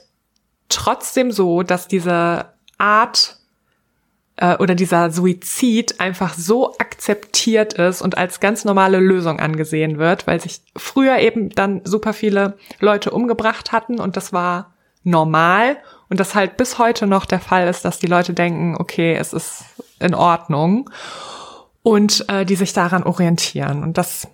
[0.70, 3.38] trotzdem so, dass diese Art
[4.38, 10.28] äh, oder dieser Suizid einfach so akzeptiert ist und als ganz normale Lösung angesehen wird,
[10.28, 15.78] weil sich früher eben dann super viele Leute umgebracht hatten und das war normal
[16.10, 19.34] und das halt bis heute noch der Fall ist, dass die Leute denken, okay, es
[19.34, 19.64] ist
[20.00, 20.90] in Ordnung
[21.84, 23.84] und äh, die sich daran orientieren.
[23.84, 24.28] Und das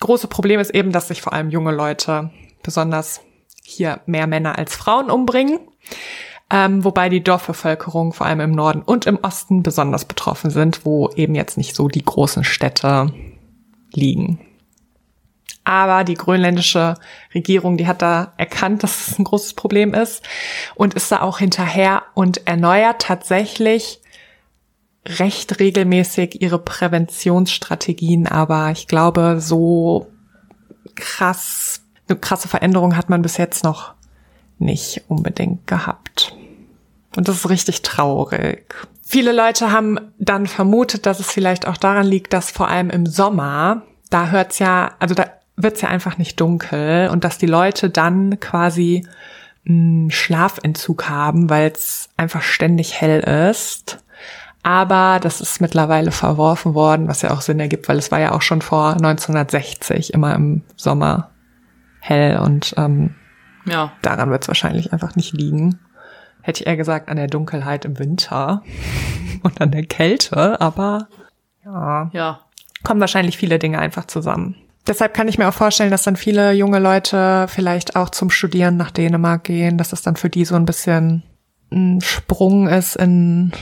[0.00, 2.30] große Problem ist eben, dass sich vor allem junge Leute,
[2.62, 3.20] besonders
[3.62, 5.60] hier mehr Männer als Frauen umbringen,
[6.52, 11.08] ähm, wobei die Dorfbevölkerung vor allem im Norden und im Osten besonders betroffen sind, wo
[11.16, 13.10] eben jetzt nicht so die großen Städte
[13.94, 14.38] liegen.
[15.64, 16.96] Aber die grönländische
[17.34, 20.22] Regierung, die hat da erkannt, dass es ein großes Problem ist
[20.74, 24.00] und ist da auch hinterher und erneuert tatsächlich
[25.06, 30.08] recht regelmäßig ihre Präventionsstrategien, aber ich glaube, so
[30.96, 33.94] krass, eine krasse Veränderung hat man bis jetzt noch
[34.58, 36.36] nicht unbedingt gehabt.
[37.16, 38.74] Und das ist richtig traurig.
[39.04, 43.04] Viele Leute haben dann vermutet, dass es vielleicht auch daran liegt, dass vor allem im
[43.06, 47.90] Sommer, da hört's ja, also da wird's ja einfach nicht dunkel und dass die Leute
[47.90, 49.06] dann quasi
[49.68, 53.20] einen Schlafentzug haben, weil es einfach ständig hell
[53.50, 53.98] ist.
[54.62, 58.32] Aber das ist mittlerweile verworfen worden, was ja auch Sinn ergibt, weil es war ja
[58.32, 61.30] auch schon vor 1960 immer im Sommer
[62.00, 63.14] hell und ähm,
[63.66, 63.92] Ja.
[64.02, 65.78] daran wird es wahrscheinlich einfach nicht liegen.
[66.42, 68.62] Hätte ich eher gesagt an der Dunkelheit im Winter
[69.42, 71.08] und an der Kälte, aber
[71.64, 72.40] ja, Ja.
[72.82, 74.56] kommen wahrscheinlich viele Dinge einfach zusammen.
[74.86, 78.76] Deshalb kann ich mir auch vorstellen, dass dann viele junge Leute vielleicht auch zum Studieren
[78.76, 81.22] nach Dänemark gehen, dass es dann für die so ein bisschen
[81.70, 83.52] ein Sprung ist in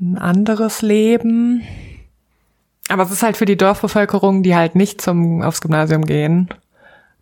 [0.00, 1.62] ein anderes Leben.
[2.88, 6.48] Aber es ist halt für die Dorfbevölkerung, die halt nicht zum, aufs Gymnasium gehen,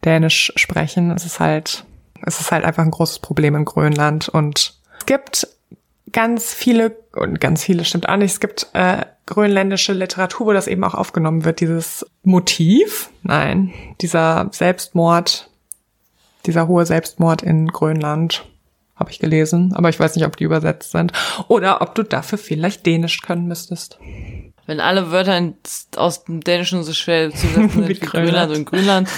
[0.05, 1.11] Dänisch sprechen.
[1.11, 1.85] Es ist halt,
[2.23, 5.49] es ist halt einfach ein großes Problem in Grönland und es gibt
[6.13, 10.67] ganz viele, und ganz viele stimmt auch nicht, es gibt äh, grönländische Literatur, wo das
[10.67, 15.51] eben auch aufgenommen wird, dieses Motiv, nein, dieser Selbstmord,
[16.47, 18.47] dieser hohe Selbstmord in Grönland
[18.97, 21.13] habe ich gelesen, aber ich weiß nicht, ob die übersetzt sind
[21.49, 23.99] oder ob du dafür vielleicht Dänisch können müsstest.
[24.65, 25.55] Wenn alle Wörter in,
[25.97, 29.11] aus dem Dänischen so schwer zu setzen sind wie Grönland und Grönland.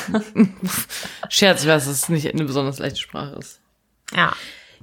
[1.28, 3.60] Scherz, ich weiß, dass es nicht eine besonders leichte Sprache ist.
[4.12, 4.32] Ja.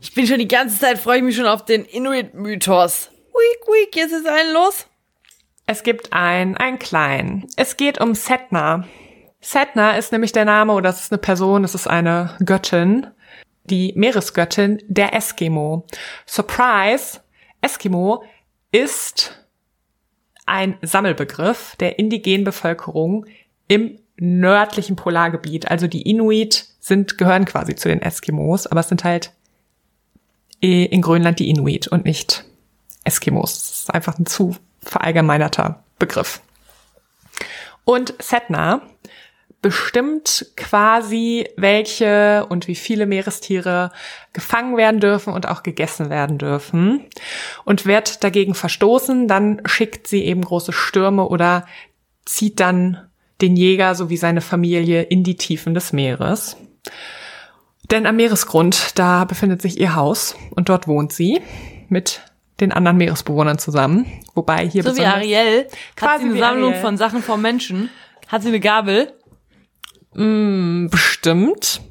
[0.03, 3.09] Ich bin schon die ganze Zeit, freue ich mich schon auf den Inuit-Mythos.
[3.33, 4.85] Week, week, jetzt ist einen los.
[5.65, 7.47] Es gibt einen, einen kleinen.
[7.55, 8.85] Es geht um Setna.
[9.39, 13.07] Setna ist nämlich der Name, oder es ist eine Person, es ist eine Göttin,
[13.63, 15.87] die Meeresgöttin der Eskimo.
[16.25, 17.21] Surprise!
[17.61, 18.25] Eskimo
[18.73, 19.47] ist
[20.45, 23.25] ein Sammelbegriff der indigenen Bevölkerung
[23.69, 25.71] im nördlichen Polargebiet.
[25.71, 29.31] Also die Inuit sind, gehören quasi zu den Eskimos, aber es sind halt
[30.63, 32.45] in Grönland die Inuit und nicht
[33.03, 33.53] Eskimos.
[33.53, 36.41] Das ist einfach ein zu verallgemeinerter Begriff.
[37.85, 38.81] Und Setna
[39.61, 43.91] bestimmt quasi, welche und wie viele Meerestiere
[44.33, 47.05] gefangen werden dürfen und auch gegessen werden dürfen.
[47.63, 51.65] Und wird dagegen verstoßen, dann schickt sie eben große Stürme oder
[52.25, 53.09] zieht dann
[53.41, 56.57] den Jäger sowie seine Familie in die Tiefen des Meeres.
[57.91, 61.41] Denn am Meeresgrund, da befindet sich ihr Haus und dort wohnt sie
[61.89, 62.21] mit
[62.59, 64.05] den anderen Meeresbewohnern zusammen.
[64.35, 65.67] Wobei hier so wie Ariel
[65.99, 66.81] hat sie eine Sammlung Ariel.
[66.81, 67.89] von Sachen vom Menschen.
[68.27, 69.13] Hat sie eine Gabel?
[70.13, 71.81] Mm, bestimmt.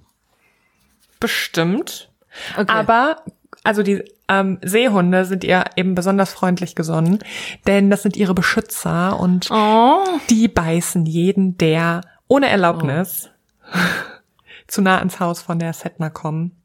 [1.20, 2.10] Bestimmt.
[2.56, 2.72] Okay.
[2.72, 3.22] Aber,
[3.62, 7.18] also die ähm, Seehunde sind ihr eben besonders freundlich gesonnen,
[7.66, 10.04] denn das sind ihre Beschützer und oh.
[10.30, 13.30] die beißen jeden, der ohne Erlaubnis
[13.72, 13.78] oh.
[14.72, 16.62] Zu nah ans Haus von der Setna kommen.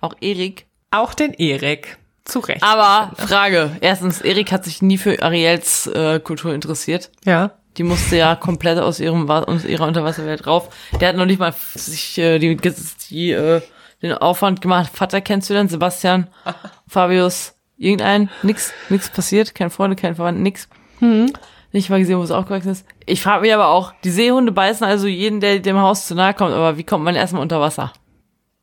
[0.00, 0.66] Auch Erik?
[0.92, 1.98] Auch den Erik.
[2.24, 2.62] Zu Recht.
[2.62, 3.76] Aber Frage.
[3.80, 7.10] Erstens, Erik hat sich nie für Ariels äh, Kultur interessiert.
[7.24, 7.52] Ja.
[7.76, 10.68] Die musste ja komplett aus ihrem aus ihrer Unterwasserwelt rauf.
[11.00, 13.62] Der hat noch nicht mal sich äh, die, die äh,
[14.00, 14.92] den Aufwand gemacht.
[14.94, 15.68] Vater kennst du denn?
[15.68, 16.28] Sebastian,
[16.86, 18.30] Fabius, irgendein?
[18.42, 19.56] Nix, nix passiert.
[19.56, 20.68] Keine Freunde, kein Verwandten, nix.
[21.00, 21.32] Hm.
[21.72, 22.86] Nicht mal gesehen, wo es aufgewachsen ist.
[23.06, 26.34] Ich frage mich aber auch, die Seehunde beißen also jeden, der dem Haus zu nahe
[26.34, 27.92] kommt, aber wie kommt man erstmal unter Wasser?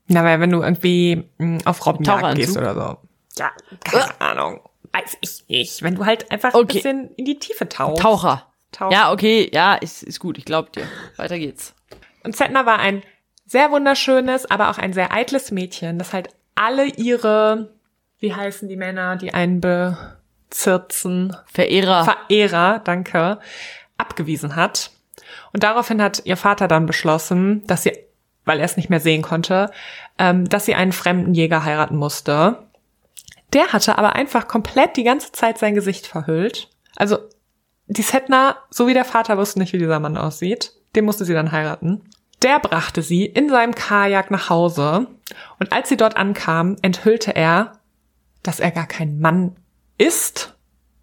[0.07, 2.97] Na, weil wenn du irgendwie mh, hm, auf Robbenjagd gehst oder so.
[3.37, 3.51] Ja,
[3.83, 4.09] keine uh.
[4.19, 4.61] Ahnung.
[4.91, 5.83] Weiß ich nicht.
[5.83, 6.59] Wenn du halt einfach okay.
[6.61, 8.01] ein bisschen in die Tiefe tauchst.
[8.01, 8.47] Taucher.
[8.71, 8.91] Tauchen.
[8.91, 10.83] Ja, okay, ja, ist, ist gut, ich glaub dir.
[11.17, 11.73] Weiter geht's.
[12.23, 13.03] Und Zetna war ein
[13.45, 17.73] sehr wunderschönes, aber auch ein sehr eitles Mädchen, das halt alle ihre,
[18.19, 19.61] wie heißen die Männer, die einen
[20.49, 21.35] bezirzen?
[21.45, 22.03] Verehrer.
[22.03, 23.39] Verehrer, danke,
[23.97, 24.91] abgewiesen hat.
[25.53, 27.97] Und daraufhin hat ihr Vater dann beschlossen, dass sie,
[28.45, 29.71] weil er es nicht mehr sehen konnte,
[30.17, 32.63] ähm, dass sie einen fremden Jäger heiraten musste.
[33.53, 36.69] Der hatte aber einfach komplett die ganze Zeit sein Gesicht verhüllt.
[36.95, 37.19] Also
[37.87, 40.73] die Setna, so wie der Vater, wusste nicht, wie dieser Mann aussieht.
[40.95, 42.01] Den musste sie dann heiraten.
[42.41, 45.07] Der brachte sie in seinem Kajak nach Hause
[45.59, 47.73] und als sie dort ankam, enthüllte er,
[48.43, 49.55] dass er gar kein Mann
[49.97, 50.55] ist,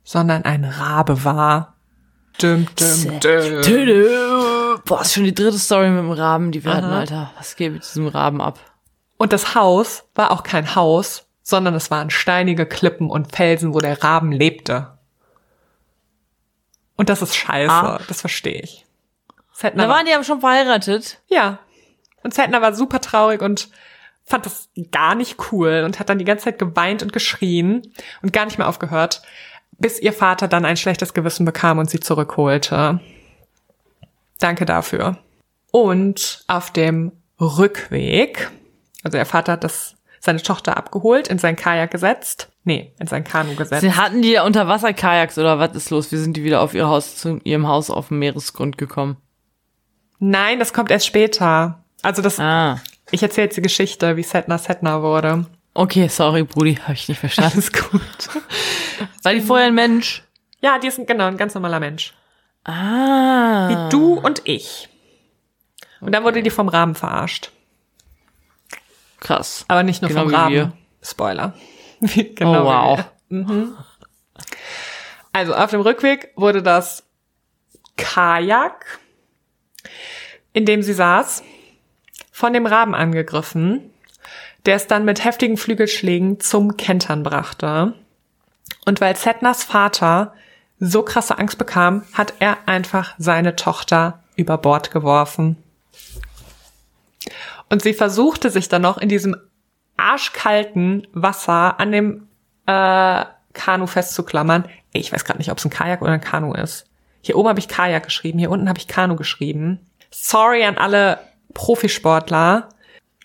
[0.03, 1.75] sondern ein Rabe war.
[2.41, 4.81] Düm, düm, düm.
[4.85, 6.79] Boah, ist schon die dritte Story mit dem Raben, die wir Aha.
[6.79, 7.31] hatten, Alter.
[7.37, 8.59] Was geht mit diesem Raben ab?
[9.17, 13.79] Und das Haus war auch kein Haus, sondern es waren steinige Klippen und Felsen, wo
[13.79, 14.99] der Raben lebte.
[16.97, 18.01] Und das ist scheiße, ah.
[18.09, 18.85] das verstehe ich.
[19.53, 21.21] Zetner da waren die aber schon verheiratet.
[21.29, 21.59] Ja.
[22.23, 23.69] Und Zetner war super traurig und
[24.25, 27.83] fand das gar nicht cool und hat dann die ganze Zeit geweint und geschrien
[28.23, 29.23] und gar nicht mehr aufgehört,
[29.79, 33.01] bis ihr Vater dann ein schlechtes Gewissen bekam und sie zurückholte.
[34.39, 35.19] Danke dafür.
[35.71, 38.51] Und auf dem Rückweg,
[39.03, 42.49] also ihr Vater hat das seine Tochter abgeholt, in sein Kajak gesetzt.
[42.65, 43.83] Nee, in sein Kanu gesetzt.
[43.83, 46.11] Sie hatten die Unterwasserkajaks oder was ist los?
[46.13, 49.19] Wie sind die wieder auf ihr Haus, zu ihrem Haus auf dem Meeresgrund gekommen?
[50.19, 51.85] Nein, das kommt erst später.
[52.03, 52.81] Also das, ah.
[53.11, 55.47] Ich erzähle jetzt die Geschichte, wie Setna Setna wurde.
[55.75, 57.53] Okay, sorry, Brudi, habe ich nicht verstanden.
[57.55, 58.43] Alles gut.
[59.23, 60.23] War die vorher ein Mensch?
[60.61, 62.15] Ja, die ist ein, genau ein ganz normaler Mensch.
[62.65, 63.69] Ah.
[63.69, 64.89] Wie du und ich.
[66.01, 67.51] Und dann wurde die vom Raben verarscht.
[69.21, 69.65] Krass.
[69.69, 70.73] Aber nicht nur genau vom Raben.
[71.03, 71.55] Spoiler.
[72.01, 73.05] genau oh, wow.
[73.29, 73.77] Mhm.
[75.33, 77.05] Also auf dem Rückweg wurde das
[77.97, 79.01] Kajak,
[80.53, 81.43] in dem sie saß,
[82.35, 83.93] von dem Raben angegriffen,
[84.67, 87.95] der es dann mit heftigen Flügelschlägen zum Kentern brachte.
[88.85, 90.35] Und weil Setnas Vater
[90.81, 95.63] so krasse Angst bekam, hat er einfach seine Tochter über Bord geworfen.
[97.71, 99.37] Und sie versuchte sich dann noch in diesem
[99.97, 102.27] arschkalten Wasser an dem
[102.67, 104.69] äh, Kanu festzuklammern.
[104.93, 106.87] Ich weiß gerade nicht, ob es ein Kajak oder ein Kanu ist.
[107.23, 109.79] Hier oben habe ich Kajak geschrieben, hier unten habe ich Kanu geschrieben.
[110.11, 111.21] Sorry an alle
[111.53, 112.69] Profisportler.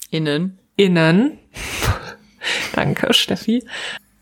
[0.09, 0.59] Innen.
[0.75, 1.37] Innen.
[2.73, 3.65] Danke, Steffi.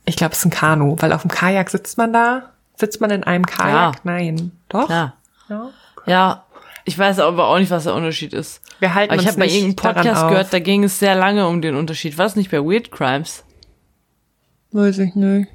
[0.06, 2.54] Ich glaube, es ist ein Kanu, weil auf dem Kajak sitzt man da.
[2.76, 3.96] Sitzt man in einem Kajak?
[3.96, 4.02] Ja.
[4.04, 4.52] Nein.
[4.70, 4.86] Doch?
[4.86, 5.18] Klar.
[5.50, 5.70] Ja.
[6.06, 6.44] Ja.
[6.86, 8.62] Ich weiß aber auch nicht, was der Unterschied ist.
[8.80, 11.62] Wir halten Aber ich habe bei irgendeinem Podcast gehört, da ging es sehr lange um
[11.62, 12.18] den Unterschied.
[12.18, 13.44] War es nicht bei Weird Crimes?
[14.72, 15.50] Weiß ich nicht.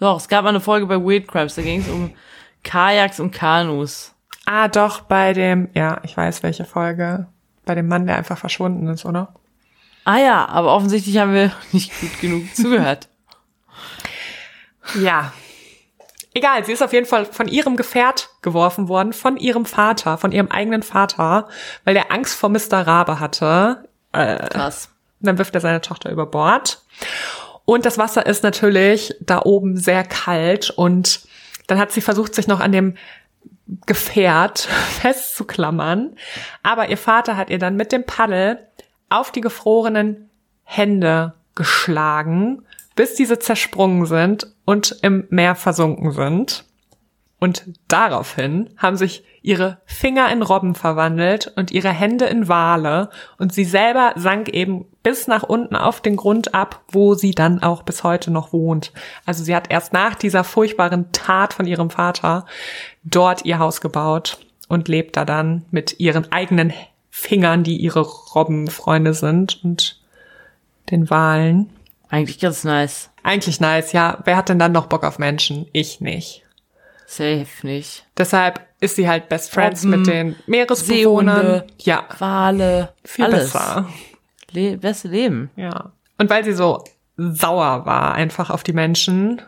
[0.00, 2.12] Doch, es gab mal eine Folge bei Weird Crimes, da ging es um
[2.62, 4.14] Kajaks und Kanus.
[4.46, 7.26] Ah, doch, bei dem, ja, ich weiß welche Folge.
[7.68, 9.34] Bei dem Mann, der einfach verschwunden ist, oder?
[10.04, 13.08] Ah ja, aber offensichtlich haben wir nicht gut genug zugehört.
[14.98, 15.34] Ja.
[16.32, 20.32] Egal, sie ist auf jeden Fall von ihrem Gefährt geworfen worden, von ihrem Vater, von
[20.32, 21.48] ihrem eigenen Vater,
[21.84, 22.86] weil der Angst vor Mr.
[22.86, 23.86] Rabe hatte.
[24.12, 24.88] Krass.
[25.20, 26.80] Dann wirft er seine Tochter über Bord.
[27.66, 31.20] Und das Wasser ist natürlich da oben sehr kalt und
[31.66, 32.96] dann hat sie versucht, sich noch an dem
[33.86, 34.60] Gefährt
[35.00, 36.16] festzuklammern.
[36.62, 38.58] Aber ihr Vater hat ihr dann mit dem Paddel
[39.08, 40.30] auf die gefrorenen
[40.64, 46.64] Hände geschlagen, bis diese zersprungen sind und im Meer versunken sind.
[47.38, 53.08] Und daraufhin haben sich ihre Finger in Robben verwandelt und ihre Hände in Wale
[53.38, 57.62] und sie selber sank eben bis nach unten auf den Grund ab, wo sie dann
[57.62, 58.92] auch bis heute noch wohnt.
[59.24, 62.44] Also sie hat erst nach dieser furchtbaren Tat von ihrem Vater
[63.04, 64.36] dort ihr Haus gebaut
[64.68, 66.74] und lebt da dann mit ihren eigenen
[67.08, 69.98] Fingern, die ihre Robbenfreunde sind und
[70.90, 71.70] den Walen.
[72.10, 73.08] Eigentlich ganz nice.
[73.22, 74.18] Eigentlich nice, ja.
[74.24, 75.66] Wer hat denn dann noch Bock auf Menschen?
[75.72, 76.44] Ich nicht.
[77.06, 78.04] Safe nicht.
[78.18, 81.36] Deshalb ist sie halt Best Friends Robben, mit den Meeresbewohnern.
[81.46, 81.66] Seehunde.
[81.80, 83.52] Ja, Wale, viel alles.
[83.52, 83.88] besser.
[84.52, 85.50] Le beste Leben.
[85.56, 85.92] Ja.
[86.18, 86.84] Und weil sie so
[87.16, 89.42] sauer war einfach auf die Menschen,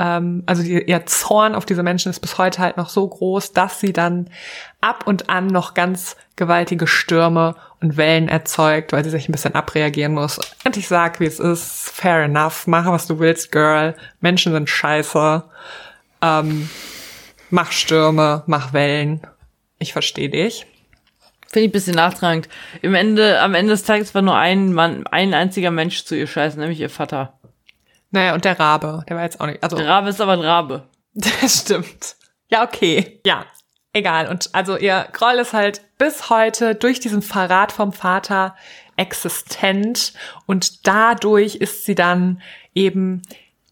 [0.00, 3.52] ähm, also die, ihr Zorn auf diese Menschen ist bis heute halt noch so groß,
[3.52, 4.28] dass sie dann
[4.80, 9.54] ab und an noch ganz gewaltige Stürme und Wellen erzeugt, weil sie sich ein bisschen
[9.54, 10.38] abreagieren muss.
[10.64, 13.94] Und ich sag, wie es ist, fair enough, mach was du willst, Girl.
[14.20, 15.42] Menschen sind scheiße.
[16.22, 16.68] Ähm,
[17.50, 19.26] mach Stürme, mach Wellen.
[19.78, 20.66] Ich verstehe dich.
[21.48, 22.48] Finde ich ein bisschen nachtragend.
[22.80, 26.26] Im Ende, am Ende des Tages war nur ein Mann, ein einziger Mensch zu ihr
[26.26, 27.40] scheiße, nämlich ihr Vater.
[28.12, 29.76] Naja, und der Rabe, der war jetzt auch nicht, also.
[29.76, 30.88] Der Rabe ist aber ein Rabe.
[31.42, 32.16] Das stimmt.
[32.48, 33.20] Ja, okay.
[33.26, 33.44] Ja,
[33.92, 34.28] egal.
[34.28, 38.54] Und also ihr Groll ist halt bis heute durch diesen Verrat vom Vater
[38.96, 40.12] existent
[40.46, 42.42] und dadurch ist sie dann
[42.74, 43.22] eben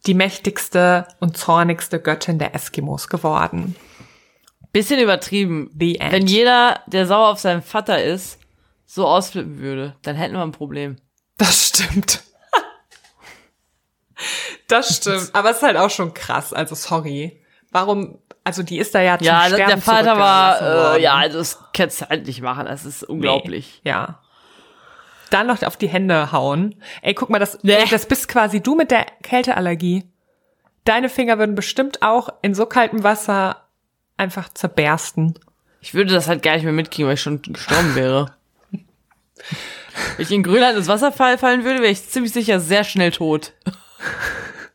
[0.07, 3.77] die mächtigste und zornigste Göttin der Eskimos geworden.
[4.73, 5.71] Bisschen übertrieben.
[5.79, 6.13] The end.
[6.13, 8.39] Wenn jeder, der sauer auf seinen Vater ist,
[8.87, 10.97] so ausflippen würde, dann hätten wir ein Problem.
[11.37, 12.23] Das stimmt.
[14.67, 15.31] Das stimmt.
[15.33, 16.53] Aber es ist halt auch schon krass.
[16.53, 17.43] Also sorry.
[17.71, 18.19] Warum?
[18.45, 21.59] Also die ist da ja zum Ja, Sterben der Vater war, äh, ja, also das
[21.75, 22.67] kannst du halt nicht machen.
[22.67, 23.81] Das ist unglaublich.
[23.85, 24.21] Nee, ja.
[25.31, 26.75] Dann noch auf die Hände hauen.
[27.03, 27.85] Ey, guck mal, das, Nee.
[27.91, 30.05] das bist quasi du mit der Kälteallergie.
[30.85, 33.63] Deine Finger würden bestimmt auch in so kaltem Wasser
[34.17, 35.39] einfach zerbersten.
[35.81, 38.35] Ich würde das halt gar nicht mehr mitkriegen, weil ich schon gestorben wäre.
[38.63, 38.81] Wenn
[40.19, 43.53] ich in Grönland ins Wasser fall- fallen würde, wäre ich ziemlich sicher sehr schnell tot.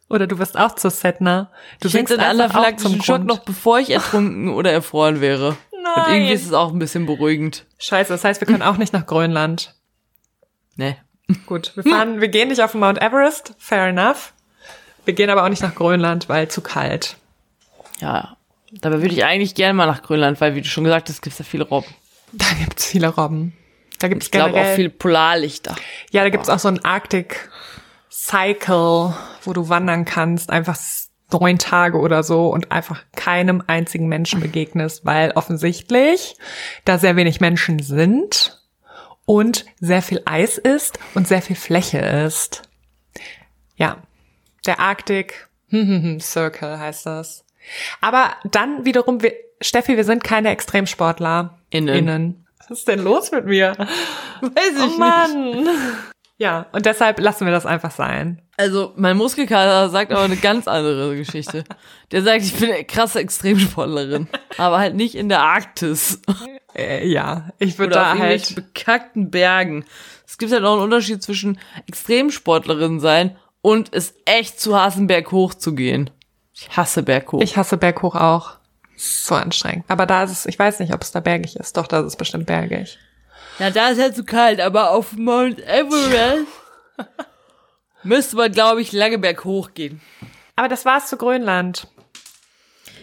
[0.10, 1.50] Oder du wirst auch zur Setna.
[1.82, 5.58] Du Ich hätte einen anaphylaktischen zum Schock noch, bevor ich ertrunken oder erfroren wäre.
[5.72, 6.14] Und Nein.
[6.16, 7.66] irgendwie ist es auch ein bisschen beruhigend.
[7.80, 9.74] Scheiße, das heißt, wir können auch nicht nach Grönland.
[10.76, 10.98] Ne.
[11.46, 14.34] Gut, wir fahren, wir gehen nicht auf den Mount Everest, fair enough.
[15.06, 17.18] Wir gehen aber auch nicht nach Grönland, weil zu kalt.
[18.00, 18.38] Ja.
[18.72, 21.34] Dabei würde ich eigentlich gerne mal nach Grönland, weil, wie du schon gesagt hast, gibt
[21.34, 21.94] es da viele Robben.
[22.32, 23.54] Da gibt's viele Robben.
[24.00, 25.76] Da gibt's Ich glaube auch viele Polarlichter.
[26.12, 27.50] Ja, da gibt's auch so ein Arctic
[28.10, 30.78] Cycle, wo du wandern kannst, einfach
[31.32, 36.36] neun Tage oder so und einfach keinem einzigen Menschen begegnest, weil offensichtlich
[36.86, 38.63] da sehr wenig Menschen sind
[39.26, 42.64] und sehr viel Eis ist und sehr viel Fläche ist.
[43.76, 43.98] Ja,
[44.66, 45.48] der Arctic
[46.20, 47.46] Circle heißt das.
[48.02, 51.58] Aber dann wiederum, wir, Steffi, wir sind keine Extremsportler.
[51.70, 51.96] Innen.
[51.96, 52.48] Innen.
[52.60, 53.76] Was ist denn los mit mir?
[54.42, 55.68] Weiß ich Oh Mann.
[56.38, 58.42] Ja, und deshalb lassen wir das einfach sein.
[58.58, 61.64] Also, mein Muskelkater sagt aber eine ganz andere Geschichte.
[62.12, 64.28] Der sagt, ich bin eine krasse Extremsportlerin.
[64.58, 66.22] Aber halt nicht in der Arktis.
[66.76, 68.56] Äh, ja, ich würde da halt.
[68.56, 69.86] bekackten Bergen.
[70.26, 75.54] Es gibt halt auch einen Unterschied zwischen Extremsportlerin sein und es echt zu hassen, berghoch
[75.54, 76.10] zu gehen.
[76.54, 77.42] Ich hasse berghoch.
[77.42, 78.58] Ich hasse Berghoch auch.
[78.96, 79.86] So anstrengend.
[79.88, 81.78] Aber da ist es, ich weiß nicht, ob es da bergig ist.
[81.78, 82.98] Doch, da ist es bestimmt bergig.
[83.60, 86.46] ja, da ist halt zu kalt, aber auf Mount Everest
[88.04, 90.02] müsste man, glaube ich, lange berghoch gehen.
[90.56, 91.88] Aber das war's zu Grönland.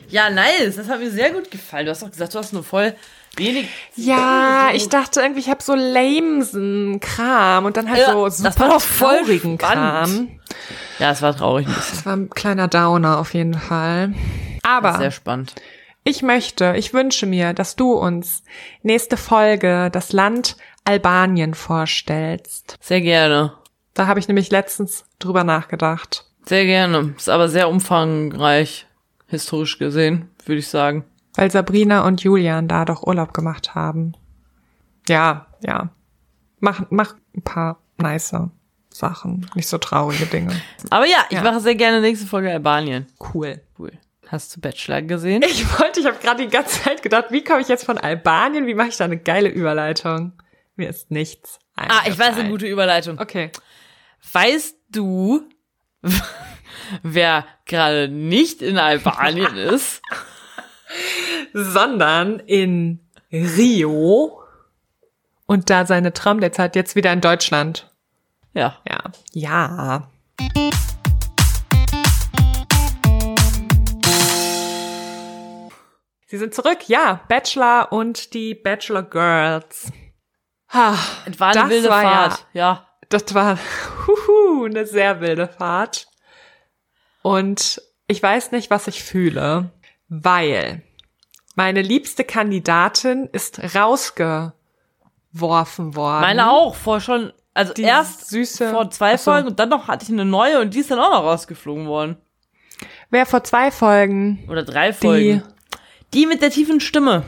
[0.09, 0.77] Ja, nice.
[0.77, 1.87] Das hat mir sehr gut gefallen.
[1.87, 2.95] Du hast doch gesagt, du hast nur voll
[3.37, 3.68] wenig.
[3.97, 8.78] Ja, ich dachte irgendwie, ich habe so lamesen Kram und dann halt Ja, so super
[8.78, 9.59] traurigen.
[9.59, 10.41] Kram.
[10.99, 11.97] Ja, es war traurig ein bisschen.
[11.97, 14.14] Das war ein kleiner Downer auf jeden Fall.
[14.62, 15.55] Aber Sehr spannend.
[16.05, 18.43] ich möchte, ich wünsche mir, dass du uns
[18.83, 22.76] nächste Folge das Land Albanien vorstellst.
[22.81, 23.55] Sehr gerne.
[23.95, 26.24] Da habe ich nämlich letztens drüber nachgedacht.
[26.47, 27.14] Sehr gerne.
[27.16, 28.87] Ist aber sehr umfangreich,
[29.26, 31.05] historisch gesehen, würde ich sagen.
[31.35, 34.14] Weil Sabrina und Julian da doch Urlaub gemacht haben.
[35.09, 35.91] Ja, ja.
[36.59, 38.35] Mach, mach ein paar nice
[38.93, 39.49] Sachen.
[39.55, 40.61] Nicht so traurige Dinge.
[40.91, 41.43] Aber ja, ich Ja.
[41.45, 43.07] mache sehr gerne nächste Folge Albanien.
[43.33, 43.61] Cool.
[43.78, 43.93] Cool.
[44.28, 45.43] Hast du Bachelor gesehen?
[45.43, 48.66] Ich wollte, ich habe gerade die ganze Zeit gedacht, wie komme ich jetzt von Albanien?
[48.66, 50.33] Wie mache ich da eine geile Überleitung?
[50.76, 51.59] Mir ist nichts.
[51.76, 53.18] Ah, ich weiß eine gute Überleitung.
[53.18, 53.51] Okay.
[54.33, 55.43] Weißt du,
[57.03, 60.03] wer gerade nicht in Albanien ist?
[61.53, 63.01] Sondern in
[63.32, 64.43] Rio
[65.47, 67.91] und da seine Traumdates hat jetzt wieder in Deutschland.
[68.55, 68.78] Ja.
[68.88, 69.01] Ja.
[69.32, 70.09] Ja.
[76.26, 77.20] Sie sind zurück, ja.
[77.28, 79.91] Bachelor und die Bachelor Girls.
[80.72, 82.47] Ha, Es war eine Das wilde war ja- Fahrt.
[82.53, 82.86] Ja.
[83.09, 83.59] das war
[84.07, 86.07] huhu, eine sehr wilde Fahrt.
[87.22, 89.70] Und ich weiß nicht, was ich fühle,
[90.11, 90.83] weil
[91.55, 94.53] meine liebste Kandidatin ist rausgeworfen
[95.95, 96.21] worden.
[96.21, 99.31] Meine auch, vor schon, also Die erst süße- vor zwei Ach so.
[99.31, 101.87] Folgen und dann noch hatte ich eine neue und die ist dann auch noch rausgeflogen
[101.87, 102.17] worden.
[103.11, 104.45] Wer vor zwei Folgen?
[104.49, 105.43] Oder drei Folgen.
[106.13, 107.23] Die mit der tiefen Stimme.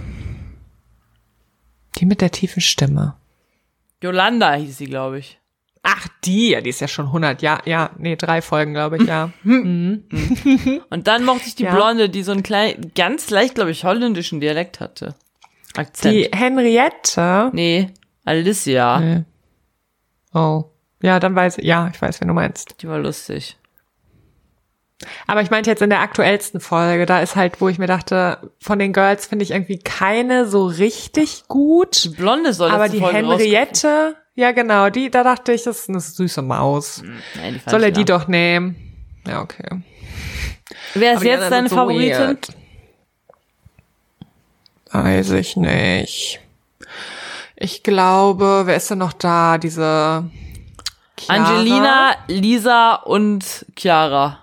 [1.99, 3.17] Die mit der tiefen Stimme.
[4.03, 5.39] Yolanda hieß sie, glaube ich.
[5.85, 9.03] Ach, die, ja, die ist ja schon 100, ja, ja, nee, drei Folgen, glaube ich,
[9.09, 9.31] ja.
[9.45, 10.05] Und
[11.05, 11.75] dann mochte ich die Ja.
[11.75, 15.15] Blonde, die so einen kleinen, ganz leicht, glaube ich, holländischen Dialekt hatte.
[15.75, 16.15] Akzent.
[16.15, 17.51] Die Henriette.
[17.53, 17.91] nee,
[18.25, 19.01] Alicia.
[19.01, 19.25] Nee.
[20.33, 20.65] Oh.
[21.03, 22.77] Ja, dann weiß ich, ja, ich weiß, wen du meinst.
[22.81, 23.57] Die war lustig.
[25.27, 28.53] Aber ich meinte jetzt in der aktuellsten Folge, da ist halt, wo ich mir dachte,
[28.61, 32.05] von den Girls finde ich irgendwie keine so richtig gut.
[32.05, 35.81] Die Blonde soll Aber letzte die Folge Henriette, ja genau, die, da dachte ich, das
[35.81, 37.03] ist eine süße Maus.
[37.03, 38.77] raus- Nein, Soll er die doch nehmen?
[39.27, 39.83] Ja, okay.
[40.95, 42.11] Wer ist Aber jetzt deine so Favoritin?
[42.19, 42.49] weird.
[44.91, 46.41] Weiß ich nicht.
[47.57, 49.57] Ich glaube, wer ist denn noch da?
[49.59, 50.29] Diese
[51.19, 51.45] Chiara?
[51.49, 54.39] Angelina, Lisa und Chiara.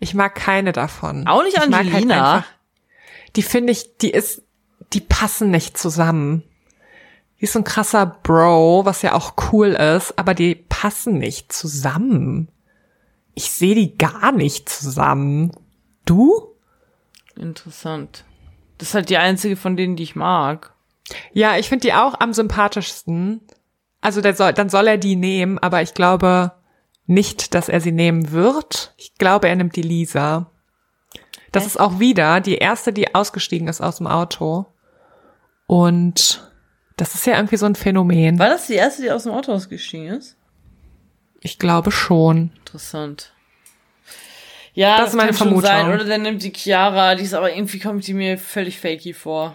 [0.00, 1.26] Ich mag keine davon.
[1.28, 2.34] Auch nicht halt Angelina?
[2.36, 2.50] einfach-
[3.36, 4.42] die finde ich, die ist,
[4.92, 6.42] die passen nicht zusammen.
[7.40, 11.52] Die ist so ein krasser Bro, was ja auch cool ist, aber die passen nicht
[11.52, 12.50] zusammen.
[13.34, 15.52] Ich sehe die gar nicht zusammen.
[16.04, 16.54] Du?
[17.36, 18.24] Interessant.
[18.76, 20.74] Das ist halt die einzige von denen, die ich mag.
[21.32, 23.40] Ja, ich finde die auch am sympathischsten.
[24.02, 26.52] Also soll, dann soll er die nehmen, aber ich glaube
[27.06, 28.94] nicht, dass er sie nehmen wird.
[28.98, 30.50] Ich glaube, er nimmt die Lisa.
[31.52, 34.66] Das ist auch wieder die erste, die ausgestiegen ist aus dem Auto.
[35.66, 36.49] Und
[37.00, 38.38] das ist ja irgendwie so ein Phänomen.
[38.38, 40.36] War das die erste, die aus dem Auto ausgestiegen ist?
[41.40, 42.50] Ich glaube schon.
[42.58, 43.32] Interessant.
[44.74, 45.70] Ja, Das das, ist meine kann schon Vermutung.
[45.70, 45.92] sein.
[45.94, 49.54] Oder dann nimmt die Chiara, die ist aber irgendwie kommt die mir völlig fakey vor.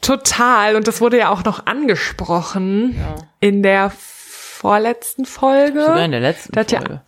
[0.00, 0.76] Total.
[0.76, 3.14] Und das wurde ja auch noch angesprochen Ja.
[3.40, 5.80] in der vorletzten Folge.
[5.82, 7.00] Sogar in der letzten hat ja- Folge.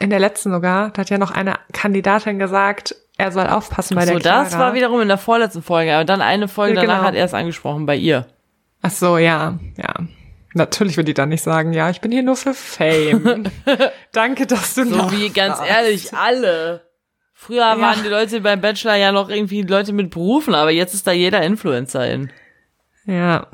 [0.00, 0.90] in der letzten sogar.
[0.90, 4.44] Da hat ja noch eine Kandidatin gesagt, er soll aufpassen bei so, der Clara.
[4.44, 7.08] das war wiederum in der vorletzten Folge, aber dann eine Folge Ja, danach genau.
[7.08, 8.26] hat er es angesprochen bei ihr.
[8.82, 9.94] Ach so, ja, ja.
[10.54, 13.44] Natürlich wird die dann nicht sagen, ja, ich bin hier nur für Fame.
[14.12, 16.82] Danke, dass du So noch wie ganz ehrlich alle.
[17.32, 21.06] Früher waren die Leute beim Bachelor ja noch irgendwie Leute mit Berufen, aber jetzt ist
[21.06, 22.30] da jeder Influencerin.
[23.06, 23.46] Ja.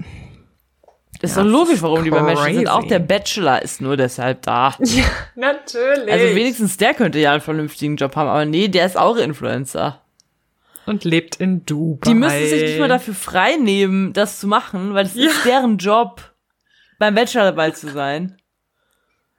[1.23, 2.69] Ist Ja, doch logisch, warum die beim Bachelor sind.
[2.69, 4.75] Auch der Bachelor ist nur deshalb da.
[4.81, 5.05] Ja,
[5.37, 6.13] natürlich.
[6.13, 10.03] Also wenigstens der könnte ja einen vernünftigen Job haben, aber nee, der ist auch Influencer.
[10.89, 12.09] Und lebt in Dubai.
[12.09, 15.29] Die müssen sich nicht mal dafür frei nehmen, das zu machen, weil es Ja.
[15.31, 16.33] ist deren Job,
[16.99, 18.37] beim Bachelor dabei zu sein.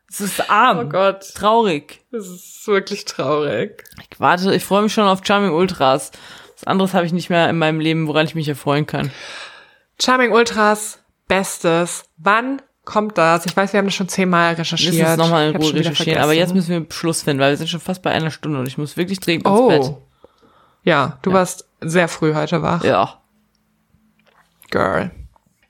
[0.10, 0.80] Es ist arm.
[0.80, 2.02] Oh Gott, Traurig.
[2.12, 3.84] das ist wirklich traurig.
[4.12, 6.12] Ich warte, ich freue mich schon auf Charming Ultras.
[6.56, 9.12] Was anderes habe ich nicht mehr in meinem Leben, woran ich mich erfreuen kann.
[10.02, 12.06] Charming Ultras, Bestes.
[12.18, 13.46] Wann kommt das?
[13.46, 14.94] Ich weiß, wir haben das schon zehnmal recherchiert.
[14.96, 16.24] Wir müssen es nochmal in Ruhe recherchieren.
[16.24, 18.68] Aber jetzt müssen wir Schluss finden, weil wir sind schon fast bei einer Stunde und
[18.68, 19.68] ich muss wirklich dringend ins Oh.
[19.68, 19.94] Bett.
[20.90, 22.84] Ja, du warst sehr früh heute wach.
[22.84, 23.22] Ja.
[24.72, 25.12] Girl.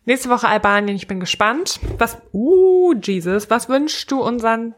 [0.05, 1.82] Nächste Woche Albanien, ich bin gespannt.
[1.97, 4.76] Was, uh, Jesus, was wünschst du unseren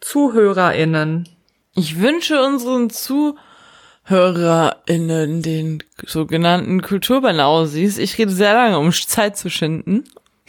[0.00, 1.28] ZuhörerInnen?
[1.76, 10.02] Ich wünsche unseren ZuhörerInnen, den sogenannten Kulturbanausis, ich rede sehr lange, um Zeit zu schinden.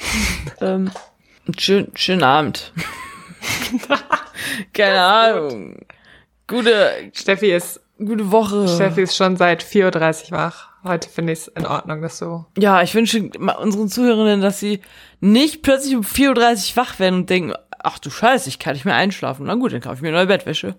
[0.59, 0.89] ähm,
[1.55, 2.73] schön, schönen Abend.
[4.73, 5.77] Keine Ahnung.
[6.47, 8.67] Gute, Steffi ist, gute Woche.
[8.67, 10.69] Steffi ist schon seit 4.30 Uhr wach.
[10.83, 12.45] Heute finde ich es in Ordnung, dass du.
[12.57, 13.29] Ja, ich wünsche
[13.59, 14.81] unseren Zuhörerinnen, dass sie
[15.19, 18.85] nicht plötzlich um 4.30 Uhr wach werden und denken, ach du Scheiße, ich kann nicht
[18.85, 19.45] mehr einschlafen.
[19.45, 20.75] Na gut, dann kaufe ich mir neue Bettwäsche.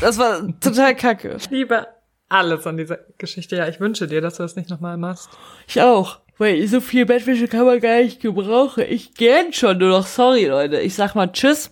[0.00, 1.36] Das war total kacke.
[1.38, 1.86] Ich liebe
[2.28, 3.56] alles an dieser Geschichte.
[3.56, 5.30] Ja, ich wünsche dir, dass du das nicht nochmal machst.
[5.66, 6.18] Ich auch.
[6.38, 8.84] Weil so viel Bettwäsche kann man gar nicht gebrauchen.
[8.88, 10.80] Ich gern schon, nur noch sorry, Leute.
[10.80, 11.70] Ich sag mal Tschüss.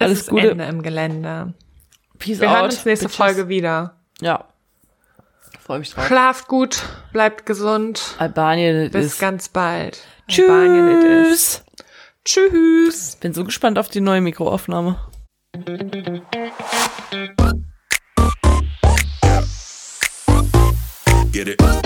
[0.00, 0.50] Alles es ist Gute.
[0.50, 1.54] Ende im Gelände.
[2.18, 2.56] Peace Wir out.
[2.56, 3.16] hören uns nächste Bitches.
[3.16, 3.96] Folge wieder.
[4.20, 4.44] Ja.
[5.60, 6.06] Freue mich drauf.
[6.06, 8.14] Schlaft gut, bleibt gesund.
[8.18, 9.18] Albanien it Bis is.
[9.18, 9.98] ganz bald.
[10.30, 11.62] Albanien it is.
[12.24, 12.50] Tschüss.
[12.50, 13.16] Tschüss.
[13.16, 14.98] Bin so gespannt auf die neue Mikroaufnahme.
[21.32, 21.85] Get it.